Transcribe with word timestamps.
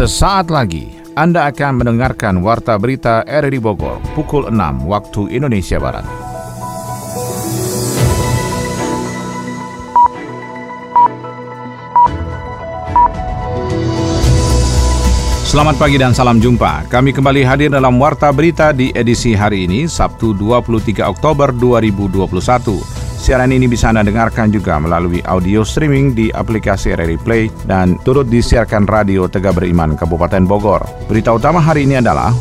Sesaat 0.00 0.48
lagi 0.48 0.88
Anda 1.12 1.52
akan 1.52 1.84
mendengarkan 1.84 2.40
Warta 2.40 2.80
Berita 2.80 3.20
RRI 3.20 3.60
Bogor 3.60 4.00
pukul 4.16 4.48
6 4.48 4.88
waktu 4.88 5.28
Indonesia 5.28 5.76
Barat. 5.76 6.08
Selamat 15.44 15.76
pagi 15.76 16.00
dan 16.00 16.16
salam 16.16 16.40
jumpa. 16.40 16.88
Kami 16.88 17.12
kembali 17.12 17.44
hadir 17.44 17.68
dalam 17.68 18.00
Warta 18.00 18.32
Berita 18.32 18.72
di 18.72 18.96
edisi 18.96 19.36
hari 19.36 19.68
ini, 19.68 19.84
Sabtu 19.84 20.32
23 20.32 21.12
Oktober 21.12 21.52
2021. 21.52 22.99
Siaran 23.20 23.52
ini 23.52 23.68
bisa 23.68 23.92
Anda 23.92 24.00
dengarkan 24.00 24.48
juga 24.48 24.80
melalui 24.80 25.20
audio 25.28 25.60
streaming 25.60 26.16
di 26.16 26.32
aplikasi 26.32 26.96
RRI 26.96 27.20
Play 27.20 27.52
dan 27.68 28.00
turut 28.00 28.24
disiarkan 28.32 28.88
Radio 28.88 29.28
Tegak 29.28 29.60
Beriman 29.60 29.92
Kabupaten 29.92 30.48
Bogor. 30.48 30.80
Berita 31.04 31.36
utama 31.36 31.60
hari 31.60 31.84
ini 31.84 32.00
adalah 32.00 32.32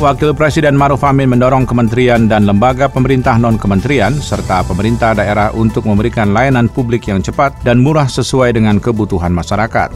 Wakil 0.00 0.32
Presiden 0.32 0.72
Maruf 0.72 1.04
Amin 1.04 1.28
mendorong 1.28 1.68
kementerian 1.68 2.32
dan 2.32 2.48
lembaga 2.48 2.88
pemerintah 2.88 3.36
non-kementerian 3.36 4.16
serta 4.16 4.64
pemerintah 4.64 5.12
daerah 5.12 5.52
untuk 5.52 5.84
memberikan 5.84 6.32
layanan 6.32 6.72
publik 6.72 7.12
yang 7.12 7.20
cepat 7.20 7.52
dan 7.60 7.84
murah 7.84 8.08
sesuai 8.08 8.56
dengan 8.56 8.80
kebutuhan 8.80 9.36
masyarakat. 9.36 9.92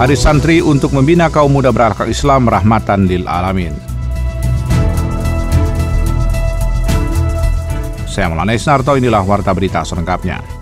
Hari 0.00 0.16
Santri 0.16 0.64
untuk 0.64 0.96
membina 0.96 1.28
kaum 1.28 1.52
muda 1.52 1.68
berakhlak 1.76 2.08
Islam 2.08 2.48
rahmatan 2.48 3.04
lil 3.04 3.28
alamin. 3.28 3.89
Saya 8.20 8.28
Maulana 8.28 8.52
Isnarto, 8.52 9.00
inilah 9.00 9.24
Warta 9.24 9.48
Berita 9.56 9.80
selengkapnya. 9.80 10.59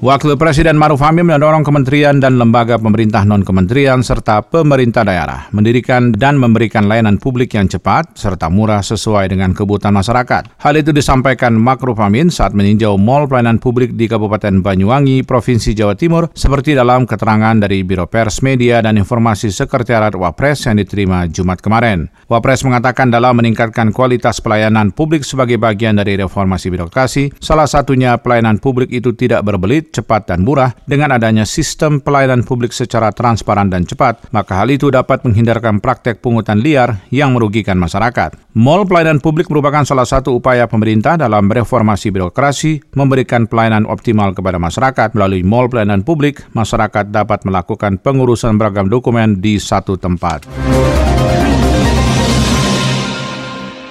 Wakil 0.00 0.40
Presiden 0.40 0.80
Maruf 0.80 1.04
Amin 1.04 1.28
mendorong 1.28 1.60
kementerian 1.60 2.24
dan 2.24 2.40
lembaga 2.40 2.80
pemerintah 2.80 3.20
non-kementerian 3.28 4.00
serta 4.00 4.40
pemerintah 4.40 5.04
daerah 5.04 5.52
mendirikan 5.52 6.16
dan 6.16 6.40
memberikan 6.40 6.88
layanan 6.88 7.20
publik 7.20 7.52
yang 7.52 7.68
cepat 7.68 8.16
serta 8.16 8.48
murah 8.48 8.80
sesuai 8.80 9.28
dengan 9.28 9.52
kebutuhan 9.52 9.92
masyarakat. 9.92 10.56
Hal 10.56 10.74
itu 10.80 10.96
disampaikan 10.96 11.52
Maruf 11.52 12.00
Amin 12.00 12.32
saat 12.32 12.56
meninjau 12.56 12.96
mal 12.96 13.28
pelayanan 13.28 13.60
publik 13.60 13.92
di 13.92 14.08
Kabupaten 14.08 14.64
Banyuwangi, 14.64 15.20
Provinsi 15.20 15.76
Jawa 15.76 15.92
Timur, 15.92 16.32
seperti 16.32 16.72
dalam 16.72 17.04
keterangan 17.04 17.60
dari 17.60 17.84
Biro 17.84 18.08
Pers 18.08 18.40
Media 18.40 18.80
dan 18.80 18.96
Informasi 18.96 19.52
Sekretariat 19.52 20.16
Wapres 20.16 20.64
yang 20.64 20.80
diterima 20.80 21.28
Jumat 21.28 21.60
kemarin. 21.60 22.08
Wapres 22.24 22.64
mengatakan 22.64 23.12
dalam 23.12 23.36
meningkatkan 23.36 23.92
kualitas 23.92 24.40
pelayanan 24.40 24.96
publik 24.96 25.28
sebagai 25.28 25.60
bagian 25.60 26.00
dari 26.00 26.16
reformasi 26.16 26.72
birokrasi, 26.72 27.36
salah 27.36 27.68
satunya 27.68 28.16
pelayanan 28.16 28.56
publik 28.56 28.88
itu 28.96 29.12
tidak 29.12 29.44
berbelit 29.44 29.89
cepat 29.90 30.30
dan 30.30 30.46
murah 30.46 30.72
dengan 30.86 31.12
adanya 31.14 31.42
sistem 31.44 32.00
pelayanan 32.00 32.46
publik 32.46 32.70
secara 32.70 33.10
transparan 33.10 33.68
dan 33.68 33.84
cepat, 33.84 34.30
maka 34.30 34.62
hal 34.62 34.70
itu 34.70 34.88
dapat 34.88 35.22
menghindarkan 35.26 35.82
praktek 35.82 36.22
pungutan 36.24 36.62
liar 36.62 37.02
yang 37.12 37.34
merugikan 37.36 37.76
masyarakat. 37.76 38.38
Mall 38.56 38.82
pelayanan 38.86 39.22
publik 39.22 39.46
merupakan 39.46 39.86
salah 39.86 40.06
satu 40.06 40.38
upaya 40.38 40.66
pemerintah 40.66 41.14
dalam 41.14 41.46
reformasi 41.46 42.10
birokrasi, 42.10 42.82
memberikan 42.98 43.46
pelayanan 43.46 43.86
optimal 43.86 44.34
kepada 44.34 44.58
masyarakat. 44.58 45.14
Melalui 45.14 45.46
mall 45.46 45.70
pelayanan 45.70 46.02
publik, 46.02 46.42
masyarakat 46.54 47.14
dapat 47.14 47.46
melakukan 47.46 47.98
pengurusan 48.02 48.58
beragam 48.58 48.90
dokumen 48.90 49.38
di 49.38 49.58
satu 49.58 49.94
tempat. 49.94 50.50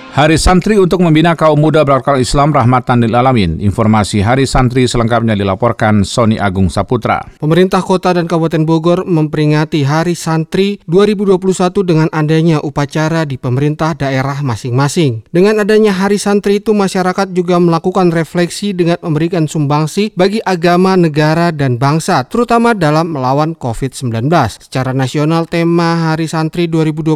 Hari 0.09 0.41
Santri 0.41 0.73
untuk 0.81 1.05
membina 1.05 1.37
kaum 1.37 1.61
muda 1.61 1.85
berakal 1.85 2.17
Islam 2.17 2.49
rahmatan 2.49 3.05
lil 3.05 3.13
alamin. 3.13 3.61
Informasi 3.61 4.25
Hari 4.25 4.49
Santri 4.49 4.89
selengkapnya 4.89 5.37
dilaporkan 5.37 6.01
Sony 6.01 6.41
Agung 6.41 6.65
Saputra. 6.65 7.21
Pemerintah 7.37 7.85
Kota 7.85 8.17
dan 8.17 8.25
Kabupaten 8.25 8.65
Bogor 8.65 9.05
memperingati 9.05 9.85
Hari 9.85 10.17
Santri 10.17 10.81
2021 10.89 11.37
dengan 11.85 12.09
adanya 12.09 12.57
upacara 12.57 13.21
di 13.21 13.37
pemerintah 13.37 13.93
daerah 13.93 14.41
masing-masing. 14.41 15.29
Dengan 15.29 15.61
adanya 15.61 15.93
Hari 15.93 16.17
Santri 16.17 16.57
itu 16.57 16.73
masyarakat 16.73 17.29
juga 17.29 17.61
melakukan 17.61 18.09
refleksi 18.09 18.73
dengan 18.73 18.97
memberikan 19.05 19.45
sumbangsi 19.45 20.09
bagi 20.17 20.41
agama, 20.41 20.97
negara, 20.97 21.53
dan 21.53 21.77
bangsa, 21.77 22.25
terutama 22.25 22.73
dalam 22.73 23.13
melawan 23.13 23.53
COVID-19. 23.53 24.25
Secara 24.57 24.89
nasional 24.89 25.45
tema 25.45 26.09
Hari 26.09 26.25
Santri 26.25 26.65
2021 26.65 27.13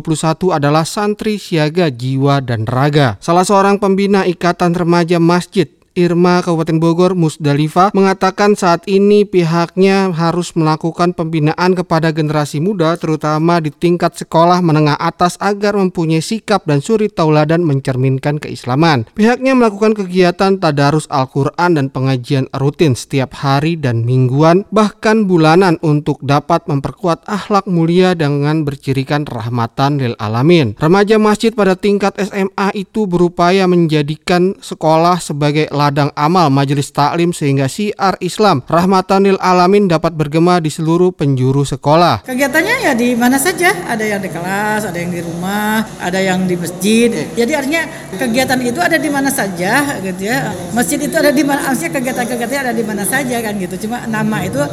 adalah 0.54 0.86
Santri 0.86 1.42
Siaga 1.42 1.90
Jiwa 1.90 2.38
dan 2.46 2.70
Raga 2.70 2.83
olahraga. 2.84 3.16
Salah 3.24 3.48
seorang 3.48 3.80
pembina 3.80 4.28
Ikatan 4.28 4.76
Remaja 4.76 5.16
Masjid 5.16 5.72
Irma 5.94 6.42
Kabupaten 6.42 6.82
Bogor 6.82 7.14
Musdalifa 7.14 7.94
mengatakan 7.94 8.58
saat 8.58 8.82
ini 8.90 9.30
pihaknya 9.30 10.10
harus 10.10 10.58
melakukan 10.58 11.14
pembinaan 11.14 11.78
kepada 11.78 12.10
generasi 12.10 12.58
muda 12.58 12.98
terutama 12.98 13.62
di 13.62 13.70
tingkat 13.70 14.18
sekolah 14.18 14.58
menengah 14.66 14.98
atas 14.98 15.38
agar 15.38 15.78
mempunyai 15.78 16.26
sikap 16.26 16.66
dan 16.66 16.82
suri 16.82 17.14
tauladan 17.14 17.62
mencerminkan 17.62 18.42
keislaman. 18.42 19.06
Pihaknya 19.14 19.54
melakukan 19.54 19.94
kegiatan 19.94 20.58
tadarus 20.58 21.06
Al-Quran 21.14 21.78
dan 21.78 21.94
pengajian 21.94 22.50
rutin 22.58 22.98
setiap 22.98 23.38
hari 23.38 23.78
dan 23.78 24.02
mingguan 24.02 24.66
bahkan 24.74 25.30
bulanan 25.30 25.78
untuk 25.86 26.18
dapat 26.26 26.66
memperkuat 26.66 27.30
akhlak 27.30 27.70
mulia 27.70 28.18
dengan 28.18 28.66
bercirikan 28.66 29.30
rahmatan 29.30 30.02
lil 30.02 30.18
alamin. 30.18 30.74
Remaja 30.82 31.22
masjid 31.22 31.54
pada 31.54 31.78
tingkat 31.78 32.18
SMA 32.18 32.74
itu 32.74 33.06
berupaya 33.06 33.70
menjadikan 33.70 34.58
sekolah 34.58 35.22
sebagai 35.22 35.70
ladang 35.84 36.16
amal 36.16 36.48
majelis 36.48 36.88
taklim 36.96 37.36
sehingga 37.36 37.68
siar 37.68 38.16
Islam 38.24 38.64
rahmatanil 38.64 39.36
alamin 39.44 39.92
dapat 39.92 40.16
bergema 40.16 40.64
di 40.64 40.72
seluruh 40.72 41.12
penjuru 41.12 41.68
sekolah. 41.68 42.24
Kegiatannya 42.24 42.76
ya 42.88 42.94
di 42.96 43.12
mana 43.20 43.36
saja, 43.36 43.76
ada 43.84 44.00
yang 44.00 44.24
di 44.24 44.32
kelas, 44.32 44.88
ada 44.88 44.96
yang 44.96 45.12
di 45.12 45.20
rumah, 45.20 45.84
ada 46.00 46.20
yang 46.24 46.48
di 46.48 46.56
masjid. 46.56 47.12
Jadi 47.36 47.52
artinya 47.52 47.84
kegiatan 48.16 48.60
itu 48.64 48.80
ada 48.80 48.96
di 48.96 49.10
mana 49.12 49.28
saja 49.28 50.00
gitu 50.00 50.24
ya. 50.24 50.56
Masjid 50.72 51.00
itu 51.04 51.16
ada 51.20 51.36
di 51.36 51.44
mana, 51.44 51.68
artinya 51.68 52.00
kegiatan-kegiatan 52.00 52.72
ada 52.72 52.76
di 52.76 52.86
mana 52.88 53.04
saja 53.04 53.36
kan 53.44 53.54
gitu. 53.60 53.76
Cuma 53.88 54.08
nama 54.08 54.48
itu 54.48 54.64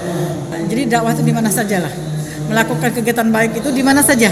jadi 0.70 0.82
dakwah 0.86 1.10
itu 1.10 1.26
di 1.26 1.34
mana 1.34 1.50
saja 1.50 1.82
lah. 1.82 1.92
Melakukan 2.46 2.90
kegiatan 2.94 3.26
baik 3.30 3.58
itu 3.58 3.70
di 3.74 3.82
mana 3.82 4.02
saja 4.02 4.30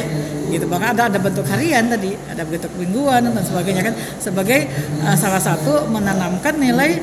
gitu. 0.51 0.67
Bahkan 0.67 0.89
ada 0.97 1.13
ada 1.13 1.19
bentuk 1.21 1.45
harian 1.49 1.87
tadi 1.89 2.17
ada 2.29 2.43
bentuk 2.45 2.73
mingguan 2.81 3.29
dan 3.29 3.45
sebagainya 3.45 3.83
kan 3.93 3.95
sebagai 4.19 4.69
uh, 5.05 5.17
salah 5.17 5.41
satu 5.41 5.87
menanamkan 5.93 6.57
nilai 6.57 7.01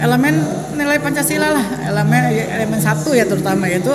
elemen 0.00 0.34
nilai 0.76 0.98
pancasila 1.00 1.52
lah. 1.52 1.66
Elemen 1.88 2.22
elemen 2.32 2.80
satu 2.80 3.16
ya 3.16 3.24
terutama 3.24 3.68
yaitu 3.68 3.92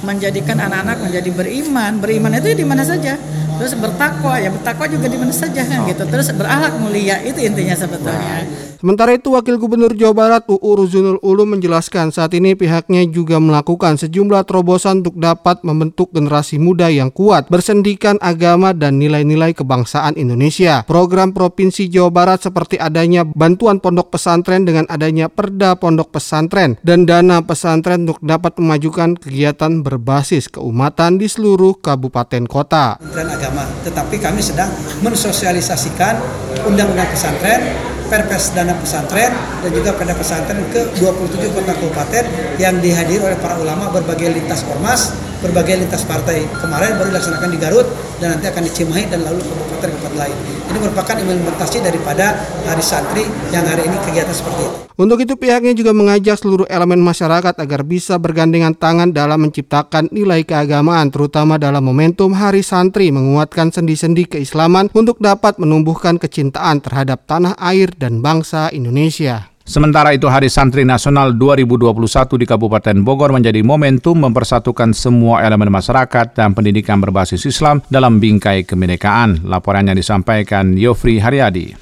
menjadikan 0.00 0.56
anak-anak 0.56 0.98
menjadi 1.04 1.30
beriman. 1.32 2.00
Beriman 2.00 2.32
itu 2.36 2.56
di 2.56 2.66
mana 2.66 2.82
saja. 2.82 3.20
Terus 3.60 3.76
bertakwa 3.76 4.40
ya 4.40 4.48
bertakwa 4.48 4.88
juga 4.88 5.06
di 5.12 5.18
mana 5.20 5.34
saja 5.34 5.60
kan 5.60 5.84
gitu. 5.84 6.08
Terus 6.08 6.32
berakhlak 6.32 6.80
mulia 6.80 7.20
itu 7.20 7.44
intinya 7.44 7.76
sebetulnya. 7.76 8.48
Sementara 8.80 9.12
itu 9.12 9.36
Wakil 9.36 9.60
Gubernur 9.60 9.92
Jawa 9.92 10.16
Barat 10.16 10.48
UU 10.48 10.70
Ruzunul 10.72 11.20
Ulum 11.20 11.52
menjelaskan 11.52 12.08
saat 12.16 12.32
ini 12.32 12.56
pihaknya 12.56 13.04
juga 13.12 13.36
melakukan 13.36 14.00
sejumlah 14.00 14.48
terobosan 14.48 15.04
untuk 15.04 15.20
dapat 15.20 15.60
membentuk 15.60 16.08
generasi 16.16 16.56
muda 16.56 16.88
yang 16.88 17.12
kuat 17.12 17.52
bersendikan 17.52 18.16
agama 18.24 18.72
dan 18.72 18.96
nilai-nilai 18.96 19.52
kebangsaan 19.52 20.16
Indonesia. 20.16 20.80
Program 20.88 21.36
Provinsi 21.36 21.92
Jawa 21.92 22.08
Barat 22.08 22.40
seperti 22.40 22.80
adanya 22.80 23.28
bantuan 23.28 23.84
pondok 23.84 24.16
pesantren 24.16 24.64
dengan 24.64 24.88
adanya 24.88 25.28
perda 25.40 25.72
pondok 25.72 26.12
pesantren 26.12 26.76
dan 26.84 27.08
dana 27.08 27.40
pesantren 27.40 28.04
untuk 28.04 28.20
dapat 28.20 28.60
memajukan 28.60 29.16
kegiatan 29.16 29.80
berbasis 29.80 30.52
keumatan 30.52 31.16
di 31.16 31.32
seluruh 31.32 31.80
kabupaten 31.80 32.44
kota. 32.44 33.00
Dan 33.00 33.32
agama, 33.32 33.64
tetapi 33.80 34.20
kami 34.20 34.44
sedang 34.44 34.68
mensosialisasikan 35.00 36.20
undang-undang 36.68 37.08
pesantren 37.08 37.64
perpres 38.10 38.50
dana 38.50 38.74
pesantren 38.74 39.30
dan 39.62 39.70
juga 39.70 39.94
perda 39.94 40.18
pesantren 40.18 40.66
ke 40.74 40.98
27 40.98 41.54
kota 41.54 41.72
kabupaten 41.78 42.24
yang 42.58 42.82
dihadiri 42.82 43.22
oleh 43.22 43.38
para 43.38 43.54
ulama 43.56 43.86
berbagai 43.94 44.34
lintas 44.34 44.66
ormas, 44.66 45.14
berbagai 45.38 45.86
lintas 45.86 46.02
partai. 46.02 46.42
Kemarin 46.58 46.98
baru 46.98 47.14
dilaksanakan 47.14 47.50
di 47.54 47.58
Garut 47.62 47.86
dan 48.18 48.36
nanti 48.36 48.50
akan 48.50 48.62
di 48.66 48.70
Cimahi 48.74 49.06
dan 49.06 49.22
lalu 49.22 49.40
ke 49.40 49.52
kabupaten-kabupaten 49.54 50.18
lain. 50.18 50.36
Ini 50.70 50.78
merupakan 50.82 51.14
implementasi 51.16 51.78
daripada 51.80 52.34
Hari 52.66 52.84
Santri 52.84 53.24
yang 53.54 53.64
hari 53.64 53.86
ini 53.86 53.96
kegiatan 54.02 54.34
seperti 54.34 54.62
itu. 54.66 54.90
Untuk 55.00 55.16
itu 55.16 55.32
pihaknya 55.32 55.72
juga 55.72 55.96
mengajak 55.96 56.36
seluruh 56.36 56.68
elemen 56.68 57.00
masyarakat 57.00 57.56
agar 57.56 57.80
bisa 57.88 58.20
bergandengan 58.20 58.76
tangan 58.76 59.08
dalam 59.08 59.48
menciptakan 59.48 60.12
nilai 60.12 60.44
keagamaan 60.44 61.08
terutama 61.08 61.56
dalam 61.56 61.80
momentum 61.80 62.36
Hari 62.36 62.60
Santri 62.60 63.08
menguatkan 63.08 63.72
sendi-sendi 63.72 64.28
keislaman 64.28 64.92
untuk 64.92 65.16
dapat 65.16 65.56
menumbuhkan 65.56 66.20
kecintaan 66.20 66.84
terhadap 66.84 67.24
tanah 67.24 67.56
air 67.56 67.88
dan 68.00 68.24
bangsa 68.24 68.72
Indonesia. 68.72 69.52
Sementara 69.70 70.10
itu 70.10 70.26
Hari 70.26 70.50
Santri 70.50 70.82
Nasional 70.82 71.36
2021 71.38 71.94
di 72.42 72.46
Kabupaten 72.48 72.96
Bogor 73.06 73.30
menjadi 73.30 73.62
momentum 73.62 74.18
mempersatukan 74.18 74.96
semua 74.96 75.46
elemen 75.46 75.70
masyarakat 75.70 76.34
dan 76.34 76.56
pendidikan 76.58 76.98
berbasis 76.98 77.46
Islam 77.46 77.78
dalam 77.86 78.18
bingkai 78.18 78.66
kebinekaan. 78.66 79.46
Laporannya 79.46 79.94
disampaikan 79.94 80.74
Yofri 80.74 81.22
Haryadi. 81.22 81.76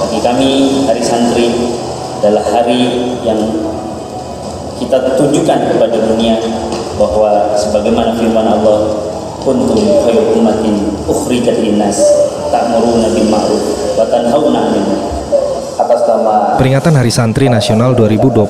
Bagi 0.00 0.18
Bagi 0.20 0.20
kami 0.24 0.50
hari 0.88 1.02
santri 1.04 1.52
adalah 2.24 2.40
hari 2.56 2.88
yang 3.20 3.40
kita 4.80 4.96
tunjukkan 5.20 5.76
kepada 5.76 5.96
dunia 6.00 6.40
bahwa 6.96 7.52
sebagaimana 7.52 8.16
firman 8.16 8.48
Allah 8.48 8.96
kuntum 9.44 9.76
khairu 10.08 10.40
ummatin 10.40 10.96
ukhrijat 11.04 11.60
linnas 11.60 12.00
ta'muruna 12.48 13.12
bil 13.12 13.28
ma'ruf 13.28 13.64
wa 14.00 14.08
tanhauna 14.08 14.72
'anil 14.72 15.19
munkar 15.80 15.96
atas 15.96 15.99
nama 15.99 15.99
Peringatan 16.60 16.96
Hari 16.96 17.12
Santri 17.12 17.48
Nasional 17.52 17.92
2021 17.96 18.44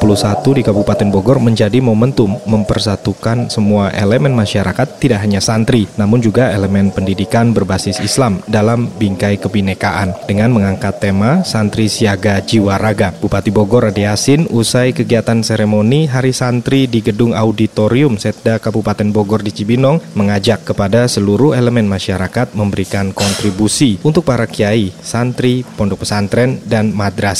di 0.58 0.62
Kabupaten 0.66 1.08
Bogor 1.10 1.38
menjadi 1.42 1.78
momentum 1.82 2.38
mempersatukan 2.46 3.50
semua 3.50 3.90
elemen 3.94 4.34
masyarakat 4.34 4.98
tidak 4.98 5.22
hanya 5.22 5.42
santri, 5.42 5.86
namun 5.98 6.22
juga 6.22 6.50
elemen 6.50 6.90
pendidikan 6.94 7.50
berbasis 7.50 7.98
Islam 8.02 8.42
dalam 8.46 8.90
bingkai 8.98 9.38
kebinekaan 9.38 10.26
dengan 10.30 10.54
mengangkat 10.54 11.02
tema 11.02 11.42
Santri 11.42 11.90
Siaga 11.90 12.38
Jiwa 12.42 12.78
Raga. 12.78 13.14
Bupati 13.18 13.50
Bogor 13.50 13.90
Ade 13.90 14.06
Yasin 14.06 14.46
usai 14.50 14.94
kegiatan 14.94 15.42
seremoni 15.42 16.06
Hari 16.06 16.34
Santri 16.34 16.86
di 16.86 17.02
Gedung 17.02 17.34
Auditorium 17.34 18.18
Setda 18.18 18.62
Kabupaten 18.62 19.10
Bogor 19.10 19.42
di 19.42 19.54
Cibinong 19.54 20.02
mengajak 20.14 20.66
kepada 20.66 21.06
seluruh 21.06 21.54
elemen 21.54 21.86
masyarakat 21.86 22.54
memberikan 22.58 23.10
kontribusi 23.14 23.98
untuk 24.02 24.26
para 24.26 24.50
kiai, 24.50 24.90
santri, 25.02 25.62
pondok 25.74 26.06
pesantren, 26.06 26.58
dan 26.66 26.90
madrasah 26.90 27.39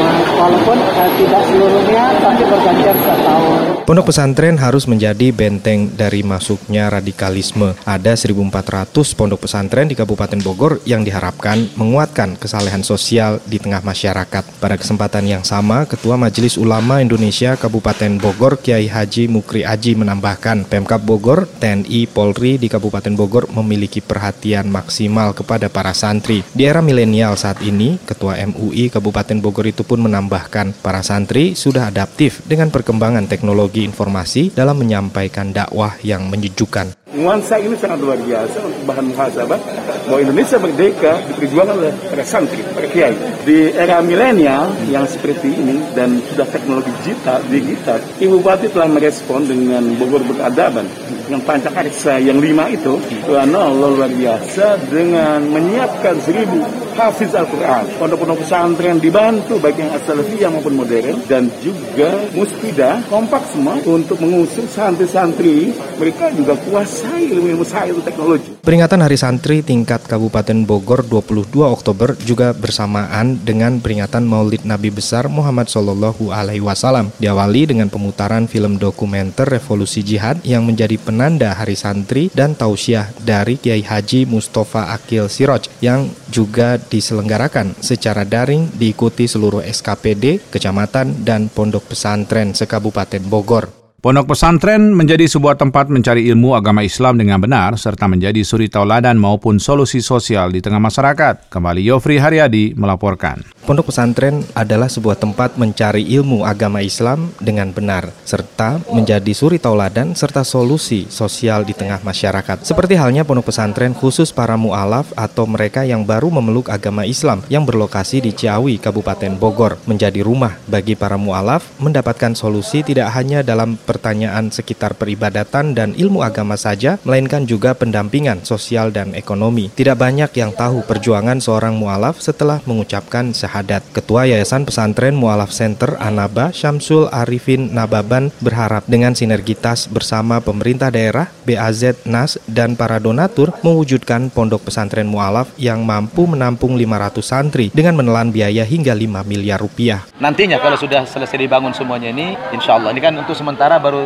walaupun 0.41 0.77
uh, 0.81 1.09
tidak 1.21 1.41
seluruhnya 1.45 2.03
tapi 2.17 2.43
bergantian 2.49 2.97
setahun 2.97 3.71
Pondok 3.91 4.07
pesantren 4.07 4.55
harus 4.55 4.87
menjadi 4.87 5.35
benteng 5.35 5.91
dari 5.91 6.23
masuknya 6.23 6.87
radikalisme. 6.87 7.75
Ada 7.83 8.15
1.400 8.15 8.87
pondok 9.19 9.43
pesantren 9.43 9.91
di 9.91 9.99
Kabupaten 9.99 10.39
Bogor 10.39 10.79
yang 10.87 11.03
diharapkan 11.03 11.67
menguatkan 11.75 12.39
kesalehan 12.39 12.87
sosial 12.87 13.43
di 13.43 13.59
tengah 13.59 13.83
masyarakat. 13.83 14.47
Pada 14.63 14.79
kesempatan 14.79 15.27
yang 15.27 15.43
sama, 15.43 15.83
Ketua 15.83 16.15
Majelis 16.15 16.55
Ulama 16.55 17.03
Indonesia 17.03 17.59
Kabupaten 17.59 18.15
Bogor 18.15 18.63
Kiai 18.63 18.87
Haji 18.87 19.27
Mukri 19.27 19.67
Aji 19.67 19.99
menambahkan, 19.99 20.71
Pemkap 20.71 21.03
Bogor, 21.03 21.43
TNI, 21.59 22.07
Polri 22.07 22.55
di 22.55 22.71
Kabupaten 22.71 23.11
Bogor 23.11 23.51
memiliki 23.51 23.99
perhatian 23.99 24.71
maksimal 24.71 25.35
kepada 25.35 25.67
para 25.67 25.91
santri. 25.91 26.47
Di 26.55 26.63
era 26.63 26.79
milenial 26.79 27.35
saat 27.35 27.59
ini, 27.59 27.99
Ketua 28.07 28.39
MUI 28.39 28.87
Kabupaten 28.87 29.35
Bogor 29.43 29.67
itu 29.67 29.83
pun 29.83 29.99
menambahkan, 29.99 30.30
para 30.79 31.03
santri 31.03 31.59
sudah 31.59 31.91
adaptif 31.91 32.39
dengan 32.47 32.71
perkembangan 32.71 33.27
teknologi 33.27 33.83
informasi 33.83 34.55
dalam 34.55 34.79
menyampaikan 34.79 35.51
dakwah 35.51 35.99
yang 36.07 36.31
menyejukkan. 36.31 36.95
Nuansa 37.11 37.59
ini 37.59 37.75
sangat 37.75 37.99
luar 37.99 38.15
biasa 38.23 38.63
untuk 38.63 38.87
bahan 38.87 39.11
muhasabah 39.11 39.59
bahwa 40.07 40.19
Indonesia 40.23 40.55
merdeka 40.55 41.19
diperjuangkan 41.27 41.75
oleh 41.75 41.91
para 42.07 42.23
santri, 42.23 42.63
para 42.71 42.87
kiai. 42.87 43.11
Di 43.43 43.75
era 43.75 43.99
milenial 43.99 44.71
yang 44.87 45.03
seperti 45.03 45.51
ini 45.51 45.83
dan 45.91 46.23
sudah 46.31 46.47
teknologi 46.47 46.87
digital, 47.03 47.43
digital, 47.51 47.99
Ibu 48.15 48.39
Bupati 48.39 48.71
telah 48.71 48.87
merespon 48.87 49.43
dengan 49.43 49.83
Bogor 49.99 50.23
beradaban 50.23 50.87
dengan 51.27 51.43
pancakarsa 51.43 52.15
yang 52.23 52.39
lima 52.39 52.71
itu. 52.71 52.95
Tuhan 53.27 53.51
Allah 53.51 53.91
luar 53.91 54.07
biasa 54.07 54.79
dengan 54.87 55.43
menyiapkan 55.51 56.15
seribu 56.23 56.63
hafiz 56.97 57.31
Al-Quran. 57.31 57.87
Pondok-pondok 58.01 58.41
pesantren 58.43 58.97
dibantu 58.97 59.61
baik 59.61 59.77
yang 59.77 59.91
as-salafiyah 59.95 60.49
maupun 60.49 60.75
modern 60.75 61.17
dan 61.29 61.47
juga 61.61 62.27
muspidah 62.35 63.05
kompak 63.07 63.43
semua 63.53 63.77
untuk 63.85 64.17
mengusung 64.19 64.67
santri-santri 64.67 65.71
mereka 66.01 66.33
juga 66.33 66.57
kuasai 66.57 67.29
ilmu-ilmu 67.29 67.61
sains 67.61 68.01
teknologi. 68.01 68.57
Peringatan 68.65 69.05
Hari 69.05 69.17
Santri 69.17 69.61
tingkat 69.61 70.01
Kabupaten 70.09 70.65
Bogor 70.65 71.05
22 71.05 71.61
Oktober 71.61 72.17
juga 72.25 72.57
bersamaan 72.57 73.37
dengan 73.37 73.77
peringatan 73.77 74.25
Maulid 74.25 74.65
Nabi 74.65 74.89
besar 74.89 75.29
Muhammad 75.29 75.69
Shallallahu 75.69 76.33
Alaihi 76.33 76.65
Wasallam. 76.65 77.13
Diawali 77.21 77.69
dengan 77.69 77.93
pemutaran 77.93 78.49
film 78.49 78.81
dokumenter 78.81 79.45
Revolusi 79.45 80.01
Jihad 80.01 80.41
yang 80.41 80.65
menjadi 80.65 80.97
penanda 80.97 81.53
Hari 81.53 81.77
Santri 81.77 82.33
dan 82.33 82.57
tausiah 82.57 83.13
dari 83.21 83.61
Kiai 83.61 83.85
Haji 83.85 84.25
Mustafa 84.25 84.89
Akil 84.89 85.29
Siroj 85.29 85.69
yang 85.85 86.09
juga 86.33 86.80
diselenggarakan 86.89 87.77
secara 87.77 88.25
daring 88.25 88.71
diikuti 88.73 89.29
seluruh 89.29 89.61
SKPD, 89.61 90.49
kecamatan, 90.49 91.21
dan 91.21 91.51
pondok 91.51 91.91
pesantren 91.93 92.55
sekabupaten 92.57 93.21
Bogor. 93.27 93.90
Pondok 94.01 94.33
pesantren 94.33 94.97
menjadi 94.97 95.29
sebuah 95.29 95.61
tempat 95.61 95.85
mencari 95.93 96.25
ilmu 96.33 96.57
agama 96.57 96.81
Islam 96.81 97.21
dengan 97.21 97.37
benar 97.37 97.77
serta 97.77 98.09
menjadi 98.09 98.41
suri 98.41 98.65
tauladan 98.65 99.13
maupun 99.13 99.61
solusi 99.61 100.01
sosial 100.01 100.49
di 100.49 100.57
tengah 100.57 100.81
masyarakat. 100.81 101.53
Kembali 101.53 101.85
Yofri 101.85 102.17
Haryadi 102.17 102.73
melaporkan. 102.73 103.45
Pondok 103.61 103.93
pesantren 103.93 104.41
adalah 104.57 104.89
sebuah 104.89 105.21
tempat 105.21 105.53
mencari 105.61 106.01
ilmu 106.17 106.41
agama 106.49 106.81
Islam 106.81 107.29
dengan 107.37 107.69
benar 107.69 108.09
serta 108.25 108.81
menjadi 108.89 109.37
suri 109.37 109.61
tauladan 109.61 110.17
serta 110.17 110.41
solusi 110.41 111.05
sosial 111.05 111.61
di 111.61 111.77
tengah 111.77 112.01
masyarakat. 112.01 112.65
Seperti 112.65 112.97
halnya 112.97 113.21
pondok 113.21 113.53
pesantren 113.53 113.93
khusus 113.93 114.33
para 114.33 114.57
mualaf 114.57 115.13
atau 115.13 115.45
mereka 115.45 115.85
yang 115.85 116.09
baru 116.09 116.33
memeluk 116.33 116.73
agama 116.73 117.05
Islam 117.05 117.45
yang 117.53 117.69
berlokasi 117.69 118.17
di 118.17 118.33
Ciawi, 118.33 118.81
Kabupaten 118.81 119.37
Bogor, 119.37 119.77
menjadi 119.85 120.25
rumah 120.25 120.57
bagi 120.65 120.97
para 120.97 121.21
mualaf 121.21 121.69
mendapatkan 121.77 122.33
solusi 122.33 122.81
tidak 122.81 123.13
hanya 123.13 123.45
dalam 123.45 123.77
pertanyaan 123.91 124.47
sekitar 124.47 124.95
peribadatan 124.95 125.75
dan 125.75 125.91
ilmu 125.91 126.23
agama 126.23 126.55
saja, 126.55 126.95
melainkan 127.03 127.43
juga 127.43 127.75
pendampingan 127.75 128.47
sosial 128.47 128.95
dan 128.95 129.11
ekonomi. 129.11 129.67
Tidak 129.75 129.99
banyak 129.99 130.31
yang 130.31 130.55
tahu 130.55 130.87
perjuangan 130.87 131.43
seorang 131.43 131.75
mualaf 131.75 132.23
setelah 132.23 132.63
mengucapkan 132.63 133.35
syahadat. 133.35 133.83
Ketua 133.91 134.31
Yayasan 134.31 134.63
Pesantren 134.63 135.19
Mualaf 135.19 135.51
Center 135.51 135.99
Anaba 135.99 136.55
Syamsul 136.55 137.11
Arifin 137.11 137.75
Nababan 137.75 138.31
berharap 138.39 138.87
dengan 138.87 139.11
sinergitas 139.11 139.91
bersama 139.91 140.39
pemerintah 140.39 140.87
daerah, 140.87 141.27
BAZ, 141.43 142.07
NAS, 142.07 142.39
dan 142.47 142.79
para 142.79 143.01
donatur 143.01 143.51
mewujudkan 143.65 144.29
pondok 144.29 144.69
pesantren 144.69 145.09
mualaf 145.09 145.51
yang 145.57 145.81
mampu 145.81 146.29
menampung 146.29 146.77
500 146.77 147.19
santri 147.25 147.67
dengan 147.73 147.97
menelan 147.97 148.29
biaya 148.29 148.61
hingga 148.61 148.93
5 148.93 149.25
miliar 149.25 149.57
rupiah. 149.57 150.05
Nantinya 150.21 150.61
kalau 150.61 150.77
sudah 150.77 151.03
selesai 151.03 151.41
dibangun 151.41 151.73
semuanya 151.73 152.13
ini, 152.13 152.37
insya 152.53 152.77
Allah 152.77 152.93
ini 152.93 153.01
kan 153.01 153.17
untuk 153.17 153.33
sementara 153.33 153.80
baru 153.81 154.05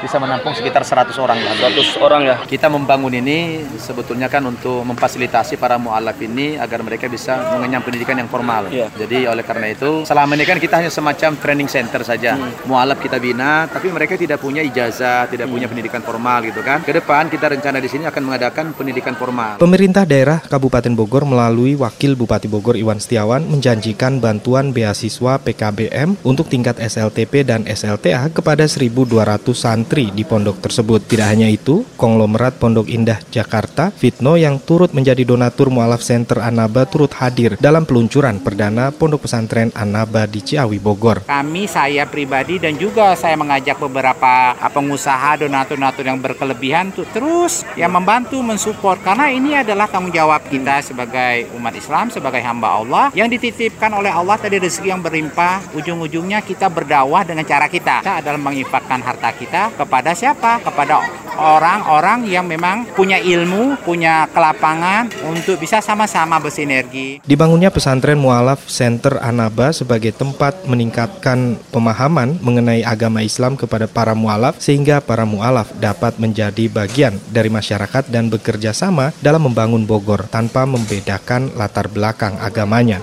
bisa 0.00 0.16
menampung 0.16 0.56
sekitar 0.56 0.82
100 0.82 1.12
orang. 1.20 1.36
100 1.38 2.00
orang 2.00 2.22
ya. 2.24 2.36
Kita 2.48 2.72
membangun 2.72 3.12
ini 3.12 3.68
sebetulnya 3.76 4.32
kan 4.32 4.42
untuk 4.48 4.82
memfasilitasi 4.88 5.60
para 5.60 5.76
mualaf 5.76 6.16
ini 6.22 6.56
agar 6.56 6.80
mereka 6.80 7.06
bisa 7.06 7.56
mengenyam 7.56 7.84
pendidikan 7.84 8.16
yang 8.16 8.30
formal. 8.30 8.72
Iya. 8.72 8.88
Jadi 8.96 9.28
oleh 9.28 9.44
karena 9.44 9.68
itu 9.70 10.08
selama 10.08 10.34
ini 10.38 10.44
kan 10.48 10.56
kita 10.56 10.80
hanya 10.80 10.92
semacam 10.92 11.36
training 11.36 11.68
center 11.68 12.00
saja. 12.02 12.38
Mualaf 12.64 12.98
kita 13.02 13.20
bina, 13.20 13.68
tapi 13.68 13.92
mereka 13.92 14.16
tidak 14.16 14.40
punya 14.40 14.64
ijazah, 14.64 15.28
tidak 15.28 15.46
punya 15.50 15.68
pendidikan 15.68 16.00
formal 16.00 16.40
gitu 16.48 16.64
kan. 16.64 16.80
Ke 16.80 16.96
depan 16.96 17.28
kita 17.28 17.52
rencana 17.52 17.78
di 17.78 17.88
sini 17.90 18.08
akan 18.08 18.22
mengadakan 18.24 18.72
pendidikan 18.72 19.12
formal. 19.18 19.60
Pemerintah 19.60 20.08
daerah 20.08 20.40
Kabupaten 20.40 20.96
Bogor 20.96 21.28
melalui 21.28 21.76
Wakil 21.76 22.16
Bupati 22.16 22.48
Bogor 22.48 22.78
Iwan 22.78 23.02
Setiawan 23.02 23.44
menjanjikan 23.44 24.22
bantuan 24.22 24.72
beasiswa 24.72 25.36
PKBM 25.42 26.16
untuk 26.24 26.48
tingkat 26.48 26.78
SLTP 26.80 27.44
dan 27.44 27.66
SLTA 27.68 28.30
kepada 28.32 28.64
1.200 28.64 29.09
santri 29.54 30.12
di 30.14 30.22
pondok 30.22 30.62
tersebut. 30.62 31.04
Tidak 31.06 31.26
hanya 31.26 31.48
itu, 31.50 31.82
konglomerat 31.96 32.56
Pondok 32.60 32.86
Indah 32.86 33.18
Jakarta, 33.28 33.90
Fitno 33.90 34.36
yang 34.38 34.62
turut 34.62 34.94
menjadi 34.94 35.26
donatur 35.26 35.72
mualaf 35.72 36.00
center 36.04 36.40
Anaba 36.40 36.86
turut 36.86 37.12
hadir 37.18 37.58
dalam 37.58 37.84
peluncuran 37.84 38.38
perdana 38.40 38.94
Pondok 38.94 39.26
Pesantren 39.26 39.74
Anaba 39.74 40.24
di 40.24 40.40
Ciawi 40.40 40.78
Bogor. 40.78 41.26
Kami, 41.26 41.66
saya 41.66 42.06
pribadi 42.06 42.56
dan 42.62 42.78
juga 42.78 43.12
saya 43.16 43.34
mengajak 43.34 43.78
beberapa 43.80 44.54
ah, 44.54 44.70
pengusaha 44.70 45.40
donatur-donatur 45.40 46.04
yang 46.06 46.20
berkelebihan 46.20 46.92
untuk 46.94 47.08
terus 47.10 47.62
yang 47.74 47.92
membantu 47.92 48.40
mensupport 48.40 49.00
karena 49.00 49.32
ini 49.32 49.56
adalah 49.56 49.86
tanggung 49.88 50.14
jawab 50.14 50.44
kita 50.48 50.84
sebagai 50.84 51.50
umat 51.56 51.74
Islam, 51.74 52.08
sebagai 52.12 52.40
hamba 52.42 52.80
Allah 52.80 53.04
yang 53.14 53.28
dititipkan 53.30 53.90
oleh 53.92 54.12
Allah 54.12 54.36
tadi 54.36 54.60
rezeki 54.60 54.88
yang 54.92 55.02
berlimpah, 55.02 55.74
ujung-ujungnya 55.76 56.42
kita 56.44 56.68
berdakwah 56.68 57.24
dengan 57.24 57.44
cara 57.44 57.66
kita. 57.66 58.04
Kita 58.04 58.20
adalah 58.22 58.40
menginfakkan 58.40 58.99
menyerahkan 59.00 59.02
harta 59.02 59.30
kita 59.32 59.62
kepada 59.74 60.12
siapa? 60.12 60.60
Kepada 60.60 61.00
orang-orang 61.40 62.28
yang 62.28 62.44
memang 62.44 62.84
punya 62.92 63.16
ilmu, 63.16 63.80
punya 63.80 64.28
kelapangan 64.30 65.08
untuk 65.24 65.56
bisa 65.56 65.80
sama-sama 65.80 66.36
bersinergi. 66.36 67.24
Dibangunnya 67.24 67.72
pesantren 67.72 68.20
Mualaf 68.20 68.68
Center 68.68 69.16
Anaba 69.24 69.72
sebagai 69.72 70.12
tempat 70.12 70.68
meningkatkan 70.68 71.56
pemahaman 71.72 72.36
mengenai 72.44 72.84
agama 72.84 73.24
Islam 73.24 73.56
kepada 73.56 73.88
para 73.88 74.12
mualaf 74.12 74.60
sehingga 74.60 75.00
para 75.00 75.24
mualaf 75.24 75.72
dapat 75.80 76.20
menjadi 76.20 76.68
bagian 76.68 77.16
dari 77.32 77.48
masyarakat 77.48 78.12
dan 78.12 78.28
bekerja 78.28 78.76
sama 78.76 79.16
dalam 79.24 79.48
membangun 79.48 79.88
Bogor 79.88 80.28
tanpa 80.28 80.68
membedakan 80.68 81.56
latar 81.56 81.88
belakang 81.88 82.36
agamanya. 82.36 83.00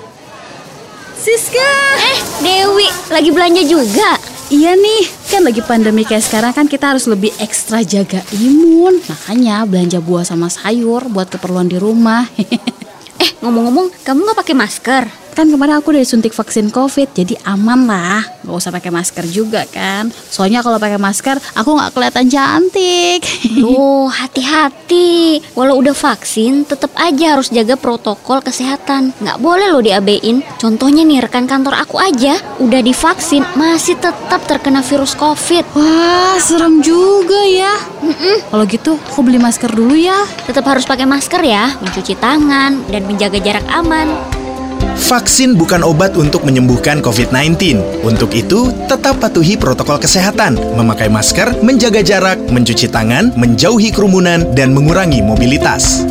Siska! 1.17 1.71
Eh, 1.97 2.19
Dewi, 2.45 2.87
lagi 3.09 3.29
belanja 3.33 3.65
juga? 3.65 4.36
Iya 4.47 4.79
nih, 4.79 5.03
kan 5.27 5.43
lagi 5.43 5.59
pandemi 5.59 6.07
kayak 6.07 6.23
sekarang 6.23 6.55
kan 6.55 6.71
kita 6.71 6.95
harus 6.95 7.03
lebih 7.03 7.35
ekstra 7.35 7.83
jaga 7.83 8.23
imun. 8.31 9.03
Makanya 9.03 9.67
belanja 9.67 9.99
buah 9.99 10.23
sama 10.23 10.47
sayur 10.47 11.03
buat 11.11 11.27
keperluan 11.27 11.67
di 11.67 11.75
rumah. 11.75 12.23
eh, 13.23 13.31
ngomong-ngomong, 13.43 13.91
kamu 14.07 14.23
nggak 14.23 14.39
pakai 14.39 14.55
masker? 14.55 15.26
Kan 15.37 15.53
kemarin 15.53 15.77
aku 15.77 15.93
udah 15.93 16.01
disuntik 16.01 16.33
vaksin 16.33 16.73
COVID, 16.73 17.13
jadi 17.13 17.37
aman 17.45 17.85
lah. 17.85 18.25
Gak 18.41 18.57
usah 18.57 18.73
pakai 18.73 18.89
masker 18.89 19.21
juga 19.29 19.69
kan. 19.69 20.09
Soalnya 20.33 20.65
kalau 20.65 20.81
pakai 20.81 20.97
masker, 20.97 21.37
aku 21.53 21.77
nggak 21.77 21.93
kelihatan 21.93 22.25
cantik. 22.25 23.21
Oh, 23.67 24.07
hati-hati. 24.07 25.43
Walau 25.53 25.83
udah 25.83 25.93
vaksin, 25.93 26.63
tetap 26.65 26.89
aja 26.95 27.35
harus 27.37 27.51
jaga 27.51 27.75
protokol 27.77 28.41
kesehatan. 28.41 29.13
Nggak 29.19 29.37
boleh 29.37 29.67
loh 29.75 29.83
diabein. 29.83 30.41
Contohnya 30.57 31.05
nih, 31.05 31.21
rekan 31.21 31.45
kantor 31.45 31.77
aku 31.77 31.99
aja 31.99 32.39
udah 32.57 32.81
divaksin, 32.81 33.45
masih 33.53 33.99
tetap 33.99 34.41
terkena 34.49 34.81
virus 34.81 35.13
COVID. 35.13 35.77
Wah, 35.77 36.39
serem 36.41 36.81
juga 36.81 37.43
ya. 37.45 37.75
Kalau 38.49 38.63
gitu, 38.65 38.97
aku 38.97 39.19
beli 39.21 39.37
masker 39.37 39.69
dulu 39.69 39.93
ya. 39.93 40.17
Tetap 40.47 40.63
harus 40.65 40.87
pakai 40.87 41.05
masker 41.05 41.43
ya, 41.43 41.75
mencuci 41.77 42.17
tangan, 42.17 42.87
dan 42.89 43.01
menjaga 43.05 43.37
jarak 43.37 43.67
aman. 43.69 44.36
Vaksin 44.97 45.53
bukan 45.53 45.85
obat 45.85 46.17
untuk 46.17 46.41
menyembuhkan 46.41 47.05
COVID-19. 47.05 47.77
Untuk 48.01 48.33
itu, 48.33 48.73
tetap 48.89 49.21
patuhi 49.21 49.53
protokol 49.53 50.01
kesehatan, 50.01 50.57
memakai 50.73 51.05
masker, 51.05 51.61
menjaga 51.61 52.01
jarak, 52.01 52.41
mencuci 52.49 52.89
tangan, 52.89 53.29
menjauhi 53.37 53.93
kerumunan, 53.93 54.41
dan 54.57 54.73
mengurangi 54.73 55.21
mobilitas. 55.21 56.01